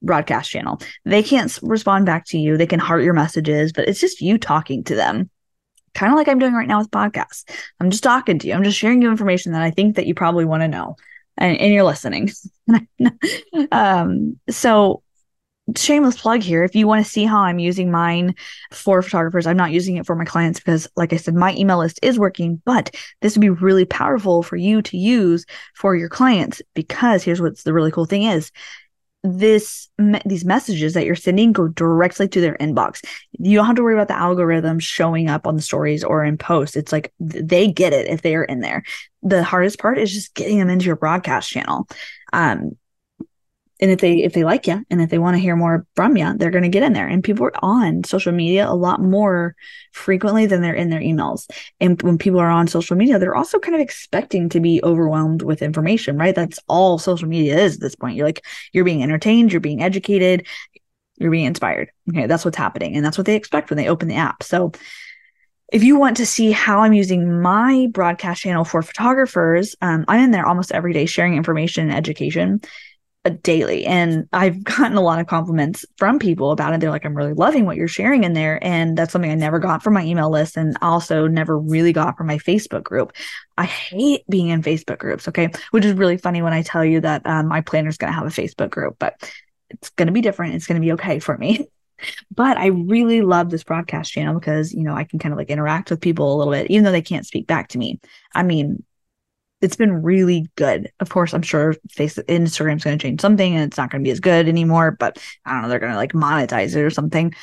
broadcast 0.03 0.51
channel. 0.51 0.79
They 1.03 1.23
can't 1.23 1.57
respond 1.63 2.05
back 2.05 2.25
to 2.27 2.37
you. 2.37 2.57
They 2.57 2.67
can 2.67 2.79
heart 2.79 3.03
your 3.03 3.13
messages, 3.13 3.73
but 3.73 3.89
it's 3.89 3.99
just 3.99 4.21
you 4.21 4.37
talking 4.37 4.83
to 4.83 4.93
them. 4.93 5.31
Kind 5.95 6.13
of 6.13 6.17
like 6.17 6.27
I'm 6.27 6.37
doing 6.37 6.53
right 6.53 6.67
now 6.67 6.77
with 6.77 6.91
podcasts. 6.91 7.43
I'm 7.79 7.89
just 7.89 8.03
talking 8.03 8.37
to 8.37 8.47
you. 8.47 8.53
I'm 8.53 8.63
just 8.63 8.77
sharing 8.77 9.01
you 9.01 9.09
information 9.09 9.53
that 9.53 9.63
I 9.63 9.71
think 9.71 9.95
that 9.95 10.05
you 10.05 10.13
probably 10.13 10.45
want 10.45 10.61
to 10.61 10.67
know 10.67 10.95
and, 11.39 11.57
and 11.57 11.73
you're 11.73 11.83
listening. 11.83 12.29
um, 13.71 14.39
so 14.49 15.01
shameless 15.75 16.19
plug 16.19 16.41
here. 16.41 16.63
If 16.63 16.75
you 16.75 16.87
want 16.87 17.03
to 17.03 17.11
see 17.11 17.25
how 17.25 17.39
I'm 17.39 17.59
using 17.59 17.91
mine 17.91 18.35
for 18.71 19.01
photographers, 19.01 19.47
I'm 19.47 19.57
not 19.57 19.71
using 19.71 19.97
it 19.97 20.05
for 20.05 20.15
my 20.15 20.25
clients 20.25 20.59
because, 20.59 20.87
like 20.95 21.13
I 21.13 21.17
said, 21.17 21.35
my 21.35 21.55
email 21.55 21.79
list 21.79 21.99
is 22.01 22.19
working, 22.19 22.61
but 22.65 22.95
this 23.21 23.35
would 23.35 23.41
be 23.41 23.49
really 23.49 23.85
powerful 23.85 24.43
for 24.43 24.55
you 24.55 24.81
to 24.83 24.97
use 24.97 25.45
for 25.75 25.95
your 25.95 26.09
clients 26.09 26.61
because 26.73 27.23
here's 27.23 27.41
what's 27.41 27.63
the 27.63 27.73
really 27.73 27.91
cool 27.91 28.05
thing 28.05 28.23
is 28.23 28.51
this 29.23 29.89
me- 29.97 30.21
these 30.25 30.45
messages 30.45 30.93
that 30.93 31.05
you're 31.05 31.15
sending 31.15 31.51
go 31.51 31.67
directly 31.67 32.27
to 32.27 32.41
their 32.41 32.55
inbox. 32.57 33.03
You 33.37 33.57
don't 33.57 33.65
have 33.65 33.75
to 33.75 33.83
worry 33.83 33.95
about 33.95 34.07
the 34.07 34.17
algorithm 34.17 34.79
showing 34.79 35.29
up 35.29 35.45
on 35.45 35.55
the 35.55 35.61
stories 35.61 36.03
or 36.03 36.23
in 36.23 36.37
posts. 36.37 36.77
It's 36.77 36.91
like 36.91 37.13
they 37.19 37.71
get 37.71 37.93
it 37.93 38.07
if 38.07 38.21
they 38.21 38.35
are 38.35 38.45
in 38.45 38.61
there. 38.61 38.83
The 39.21 39.43
hardest 39.43 39.79
part 39.79 39.97
is 39.97 40.13
just 40.13 40.33
getting 40.35 40.57
them 40.57 40.69
into 40.69 40.85
your 40.85 40.95
broadcast 40.95 41.49
channel. 41.49 41.87
Um, 42.31 42.77
and 43.79 43.91
if 43.91 43.99
they 43.99 44.23
if 44.23 44.33
they 44.33 44.43
like 44.43 44.67
you 44.67 44.83
and 44.89 45.01
if 45.01 45.09
they 45.09 45.17
want 45.17 45.35
to 45.35 45.41
hear 45.41 45.55
more 45.55 45.85
from 45.95 46.17
you 46.17 46.33
they're 46.37 46.51
going 46.51 46.63
to 46.63 46.69
get 46.69 46.83
in 46.83 46.93
there. 46.93 47.07
And 47.07 47.23
people 47.23 47.45
are 47.45 47.53
on 47.61 48.03
social 48.03 48.31
media 48.31 48.67
a 48.67 48.75
lot 48.75 49.01
more 49.01 49.55
frequently 49.91 50.45
than 50.45 50.61
they're 50.61 50.73
in 50.73 50.89
their 50.89 50.99
emails. 50.99 51.49
And 51.79 52.01
when 52.01 52.17
people 52.17 52.39
are 52.39 52.49
on 52.49 52.67
social 52.67 52.95
media 52.95 53.19
they're 53.19 53.35
also 53.35 53.59
kind 53.59 53.75
of 53.75 53.81
expecting 53.81 54.49
to 54.49 54.59
be 54.59 54.81
overwhelmed 54.83 55.41
with 55.41 55.61
information 55.61 56.17
right? 56.17 56.35
That's 56.35 56.59
all 56.67 56.99
social 56.99 57.27
media 57.27 57.57
is 57.57 57.75
at 57.75 57.81
this 57.81 57.95
point. 57.95 58.15
You're 58.15 58.27
like 58.27 58.45
you're 58.73 58.85
being 58.85 59.03
entertained 59.03 59.51
you're 59.51 59.61
being 59.61 59.81
educated 59.81 60.45
you're 61.17 61.31
being 61.31 61.45
inspired. 61.45 61.91
Okay 62.09 62.27
that's 62.27 62.45
what's 62.45 62.57
happening 62.57 62.95
and 62.95 63.05
that's 63.05 63.17
what 63.17 63.25
they 63.25 63.35
expect 63.35 63.69
when 63.69 63.77
they 63.77 63.89
open 63.89 64.07
the 64.07 64.15
app. 64.15 64.43
So 64.43 64.71
if 65.71 65.83
you 65.83 65.99
want 65.99 66.17
to 66.17 66.25
see 66.25 66.51
how 66.51 66.79
I'm 66.79 66.93
using 66.93 67.41
my 67.41 67.87
broadcast 67.91 68.41
channel 68.41 68.63
for 68.63 68.81
photographers, 68.81 69.75
um, 69.83 70.03
I'm 70.07 70.21
in 70.21 70.31
there 70.31 70.47
almost 70.47 70.71
every 70.71 70.93
day 70.93 71.05
sharing 71.05 71.35
information 71.35 71.87
and 71.87 71.95
education 71.95 72.61
daily. 73.43 73.85
And 73.85 74.27
i've 74.31 74.63
gotten 74.63 74.97
a 74.97 75.01
lot 75.01 75.19
of 75.19 75.27
compliments 75.27 75.85
from 75.97 76.19
people 76.19 76.51
about 76.51 76.73
it. 76.73 76.79
They're 76.79 76.89
like 76.89 77.05
i'm 77.05 77.15
really 77.15 77.33
loving 77.33 77.65
what 77.65 77.75
you're 77.75 77.87
sharing 77.87 78.23
in 78.23 78.33
there. 78.33 78.63
And 78.63 78.97
that's 78.97 79.11
something 79.11 79.31
i 79.31 79.35
never 79.35 79.59
got 79.59 79.83
from 79.83 79.93
my 79.93 80.03
email 80.05 80.29
list 80.29 80.57
and 80.57 80.77
also 80.81 81.27
never 81.27 81.57
really 81.57 81.93
got 81.93 82.17
from 82.17 82.27
my 82.27 82.37
facebook 82.37 82.83
group. 82.83 83.13
I 83.57 83.65
hate 83.65 84.21
being 84.29 84.49
in 84.49 84.61
facebook 84.61 84.99
groups 84.99 85.27
okay? 85.27 85.49
Which 85.71 85.85
is 85.85 85.93
really 85.93 86.17
funny 86.17 86.41
when 86.41 86.53
i 86.53 86.61
tell 86.61 86.85
you 86.85 87.01
that 87.01 87.25
um, 87.25 87.47
my 87.47 87.61
planner 87.61 87.89
is 87.89 87.97
going 87.97 88.11
to 88.11 88.17
have 88.17 88.27
a 88.27 88.29
facebook 88.29 88.69
group 88.69 88.95
but 88.99 89.29
it's 89.69 89.89
going 89.89 90.07
to 90.07 90.13
be 90.13 90.21
different. 90.21 90.55
It's 90.55 90.65
going 90.65 90.81
to 90.81 90.85
be 90.85 90.93
okay 90.93 91.19
for 91.19 91.37
me. 91.37 91.67
But 92.33 92.55
i 92.55 92.67
really 92.67 93.21
love 93.21 93.49
this 93.49 93.65
broadcast 93.65 94.13
channel 94.13 94.39
because 94.39 94.71
you 94.71 94.83
know 94.83 94.93
i 94.93 95.03
can 95.03 95.19
kind 95.19 95.33
of 95.33 95.37
like 95.37 95.49
interact 95.49 95.89
with 95.89 95.99
people 95.99 96.33
a 96.33 96.37
little 96.37 96.53
bit 96.53 96.71
even 96.71 96.85
though 96.85 96.93
they 96.93 97.01
can't 97.01 97.27
speak 97.27 97.45
back 97.45 97.67
to 97.67 97.77
me. 97.77 97.99
I 98.33 98.43
mean 98.43 98.85
it's 99.61 99.75
been 99.75 100.01
really 100.01 100.47
good. 100.55 100.91
Of 100.99 101.09
course, 101.09 101.33
I'm 101.33 101.41
sure 101.41 101.75
Facebook 101.89 102.25
Instagram's 102.25 102.83
going 102.83 102.97
to 102.97 103.01
change 103.01 103.21
something 103.21 103.55
and 103.55 103.63
it's 103.63 103.77
not 103.77 103.89
going 103.91 104.03
to 104.03 104.07
be 104.07 104.11
as 104.11 104.19
good 104.19 104.47
anymore, 104.47 104.91
but 104.91 105.21
I 105.45 105.53
don't 105.53 105.63
know, 105.63 105.69
they're 105.69 105.79
going 105.79 105.91
to 105.91 105.97
like 105.97 106.13
monetize 106.13 106.75
it 106.75 106.81
or 106.81 106.89
something. 106.89 107.33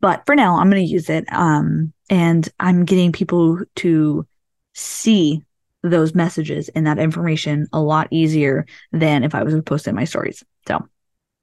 But 0.00 0.26
for 0.26 0.34
now, 0.34 0.58
I'm 0.58 0.68
going 0.68 0.84
to 0.84 0.92
use 0.92 1.08
it. 1.08 1.32
Um, 1.32 1.92
and 2.10 2.48
I'm 2.58 2.84
getting 2.84 3.12
people 3.12 3.60
to 3.76 4.26
see 4.74 5.44
those 5.82 6.14
messages 6.14 6.68
and 6.70 6.86
that 6.86 6.98
information 6.98 7.68
a 7.72 7.80
lot 7.80 8.08
easier 8.10 8.66
than 8.92 9.24
if 9.24 9.34
I 9.34 9.42
was 9.42 9.54
posting 9.64 9.94
my 9.94 10.04
stories. 10.04 10.44
So, 10.66 10.86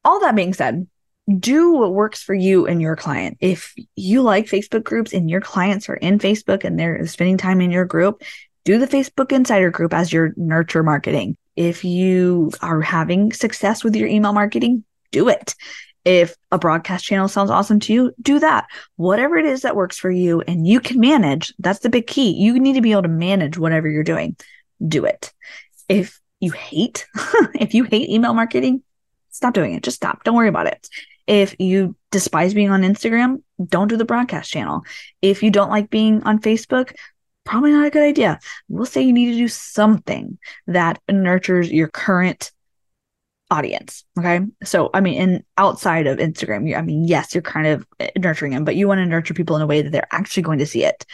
all 0.06 0.20
that 0.22 0.36
being 0.36 0.54
said, 0.54 0.88
do 1.38 1.74
what 1.74 1.94
works 1.94 2.24
for 2.24 2.34
you 2.34 2.66
and 2.66 2.82
your 2.82 2.96
client. 2.96 3.38
If 3.40 3.74
you 3.96 4.22
like 4.22 4.46
Facebook 4.46 4.84
groups 4.84 5.14
and 5.14 5.30
your 5.30 5.42
clients 5.42 5.90
are 5.90 5.96
in 5.96 6.20
Facebook 6.20 6.64
and 6.64 6.80
they're 6.80 7.06
spending 7.08 7.38
time 7.38 7.62
in 7.62 7.72
your 7.72 7.86
group, 7.86 8.24
do 8.70 8.78
the 8.78 8.88
Facebook 8.88 9.32
Insider 9.32 9.72
Group 9.72 9.96
as 9.96 10.14
your 10.14 10.32
nurture 10.38 10.84
marketing. 10.84 11.36
If 11.56 11.84
you 11.84 12.52
are 12.62 12.82
having 12.82 13.34
success 13.34 13.84
with 13.84 13.96
your 13.96 14.08
email 14.08 14.32
marketing, 14.32 14.84
do 15.12 15.28
it. 15.28 15.56
If 16.06 16.36
a 16.52 16.60
broadcast 16.60 17.04
channel 17.04 17.28
sounds 17.28 17.50
awesome 17.50 17.80
to 17.80 17.94
you, 17.94 18.14
do 18.22 18.38
that. 18.38 18.68
Whatever 18.96 19.38
it 19.38 19.48
is 19.48 19.64
that 19.64 19.76
works 19.76 19.98
for 19.98 20.12
you 20.12 20.42
and 20.42 20.68
you 20.68 20.80
can 20.82 21.00
manage, 21.00 21.52
that's 21.58 21.80
the 21.80 21.90
big 21.90 22.06
key. 22.06 22.30
You 22.30 22.60
need 22.60 22.74
to 22.74 22.82
be 22.82 22.92
able 22.92 23.02
to 23.02 23.08
manage 23.08 23.58
whatever 23.58 23.90
you're 23.90 24.04
doing. 24.04 24.36
Do 24.88 25.04
it. 25.04 25.34
If 25.88 26.22
you 26.40 26.52
hate, 26.52 27.08
if 27.56 27.74
you 27.74 27.86
hate 27.86 28.12
email 28.12 28.36
marketing, 28.36 28.84
stop 29.32 29.56
doing 29.56 29.74
it. 29.74 29.82
Just 29.82 29.98
stop. 29.98 30.24
Don't 30.24 30.36
worry 30.36 30.48
about 30.48 30.68
it. 30.68 30.88
If 31.26 31.56
you 31.58 31.96
despise 32.12 32.54
being 32.54 32.70
on 32.70 32.84
Instagram, 32.84 33.42
don't 33.66 33.88
do 33.88 33.98
the 33.98 34.06
broadcast 34.06 34.52
channel. 34.52 34.84
If 35.24 35.42
you 35.42 35.50
don't 35.50 35.72
like 35.72 35.90
being 35.90 36.22
on 36.22 36.38
Facebook, 36.38 36.94
probably 37.50 37.72
not 37.72 37.88
a 37.88 37.90
good 37.90 38.04
idea. 38.04 38.40
We'll 38.68 38.86
say 38.86 39.02
you 39.02 39.12
need 39.12 39.32
to 39.32 39.38
do 39.38 39.48
something 39.48 40.38
that 40.68 41.02
nurtures 41.10 41.72
your 41.72 41.88
current 41.88 42.52
audience. 43.50 44.06
Okay. 44.20 44.42
So, 44.64 44.92
I 44.94 45.02
mean, 45.02 45.20
and 45.20 45.44
outside 45.58 46.06
of 46.06 46.20
Instagram, 46.20 46.78
I 46.78 46.82
mean, 46.84 47.08
yes, 47.08 47.34
you're 47.34 47.42
kind 47.42 47.66
of 47.66 47.88
eh, 48.00 48.12
nurturing 48.20 48.52
them, 48.52 48.66
but 48.66 48.76
you 48.76 48.88
want 48.88 49.00
to 49.00 49.06
nurture 49.08 49.34
people 49.34 49.56
in 49.56 49.64
a 49.64 49.68
way 49.68 49.82
that 49.82 49.92
they're 49.92 50.08
actually 50.12 50.44
going 50.44 50.60
to 50.60 50.68
see 50.68 50.86
it. 50.86 51.08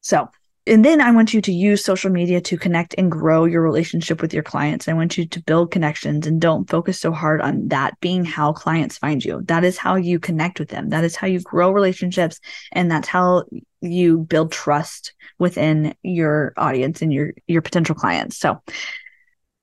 So, 0.00 0.28
and 0.66 0.82
then 0.82 1.02
I 1.02 1.10
want 1.10 1.34
you 1.34 1.42
to 1.42 1.52
use 1.52 1.84
social 1.84 2.10
media 2.10 2.40
to 2.40 2.56
connect 2.56 2.94
and 2.96 3.10
grow 3.10 3.44
your 3.44 3.62
relationship 3.62 4.22
with 4.22 4.32
your 4.32 4.42
clients. 4.42 4.88
I 4.88 4.94
want 4.94 5.18
you 5.18 5.26
to 5.26 5.42
build 5.42 5.70
connections 5.70 6.26
and 6.26 6.40
don't 6.40 6.68
focus 6.70 6.98
so 7.00 7.12
hard 7.12 7.42
on 7.42 7.68
that 7.68 8.00
being 8.00 8.24
how 8.24 8.54
clients 8.54 8.96
find 8.96 9.22
you. 9.22 9.42
That 9.44 9.64
is 9.64 9.76
how 9.76 9.96
you 9.96 10.18
connect 10.18 10.58
with 10.58 10.70
them. 10.70 10.88
That 10.88 11.04
is 11.04 11.16
how 11.16 11.26
you 11.26 11.40
grow 11.40 11.70
relationships. 11.70 12.40
And 12.72 12.90
that's 12.90 13.08
how 13.08 13.44
you 13.80 14.18
build 14.18 14.52
trust 14.52 15.14
within 15.38 15.94
your 16.02 16.52
audience 16.56 17.02
and 17.02 17.12
your 17.12 17.32
your 17.46 17.62
potential 17.62 17.94
clients. 17.94 18.36
So, 18.36 18.60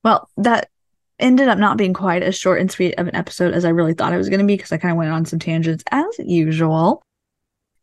well, 0.03 0.29
that 0.37 0.69
ended 1.19 1.47
up 1.47 1.57
not 1.57 1.77
being 1.77 1.93
quite 1.93 2.23
as 2.23 2.37
short 2.37 2.59
and 2.59 2.71
sweet 2.71 2.95
of 2.95 3.07
an 3.07 3.15
episode 3.15 3.53
as 3.53 3.65
I 3.65 3.69
really 3.69 3.93
thought 3.93 4.13
it 4.13 4.17
was 4.17 4.29
going 4.29 4.41
to 4.41 4.45
be 4.45 4.55
because 4.55 4.71
I 4.71 4.77
kind 4.77 4.91
of 4.91 4.97
went 4.97 5.11
on 5.11 5.25
some 5.25 5.39
tangents 5.39 5.83
as 5.91 6.05
usual. 6.19 7.01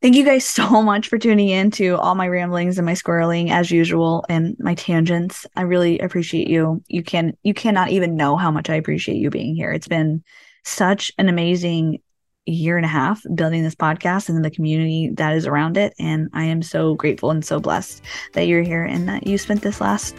Thank 0.03 0.17
you 0.17 0.25
guys 0.25 0.45
so 0.47 0.83
much 0.83 1.09
for 1.09 1.19
tuning 1.19 1.49
in 1.49 1.71
to 1.73 1.97
all 1.97 2.15
my 2.15 2.29
ramblings 2.29 2.79
and 2.79 2.87
my 2.87 2.93
squirreling 2.93 3.51
as 3.51 3.71
usual 3.71 4.25
and 4.29 4.57
my 4.59 4.75
tangents. 4.75 5.47
I 5.57 5.63
really 5.63 5.99
appreciate 5.99 6.49
you. 6.49 6.83
You 6.89 7.03
can 7.03 7.37
you 7.43 7.55
cannot 7.55 7.91
even 7.91 8.17
know 8.17 8.37
how 8.37 8.51
much 8.51 8.69
I 8.69 8.75
appreciate 8.75 9.17
you 9.17 9.31
being 9.31 9.55
here. 9.55 9.73
It's 9.73 9.89
been 9.89 10.23
such 10.65 11.13
an 11.19 11.29
amazing 11.29 12.01
year 12.47 12.77
and 12.77 12.85
a 12.85 12.89
half 12.89 13.23
building 13.35 13.63
this 13.63 13.75
podcast 13.75 14.29
and 14.29 14.45
the 14.45 14.51
community 14.51 15.11
that 15.15 15.35
is 15.35 15.47
around 15.47 15.77
it. 15.77 15.95
And 15.99 16.29
I 16.33 16.45
am 16.45 16.63
so 16.63 16.95
grateful 16.95 17.31
and 17.31 17.45
so 17.45 17.61
blessed 17.61 18.03
that 18.33 18.47
you're 18.47 18.63
here 18.63 18.85
and 18.85 19.09
that 19.09 19.27
you 19.27 19.39
spent 19.39 19.63
this 19.63 19.81
last 19.81 20.17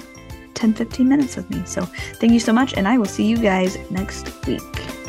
10, 0.54 0.74
15 0.74 1.08
minutes 1.08 1.36
with 1.36 1.50
me. 1.50 1.64
So 1.66 1.86
thank 2.16 2.32
you 2.32 2.40
so 2.40 2.54
much. 2.54 2.74
And 2.76 2.88
I 2.88 2.98
will 2.98 3.06
see 3.06 3.26
you 3.26 3.38
guys 3.38 3.78
next 3.92 4.46
week. 4.46 5.03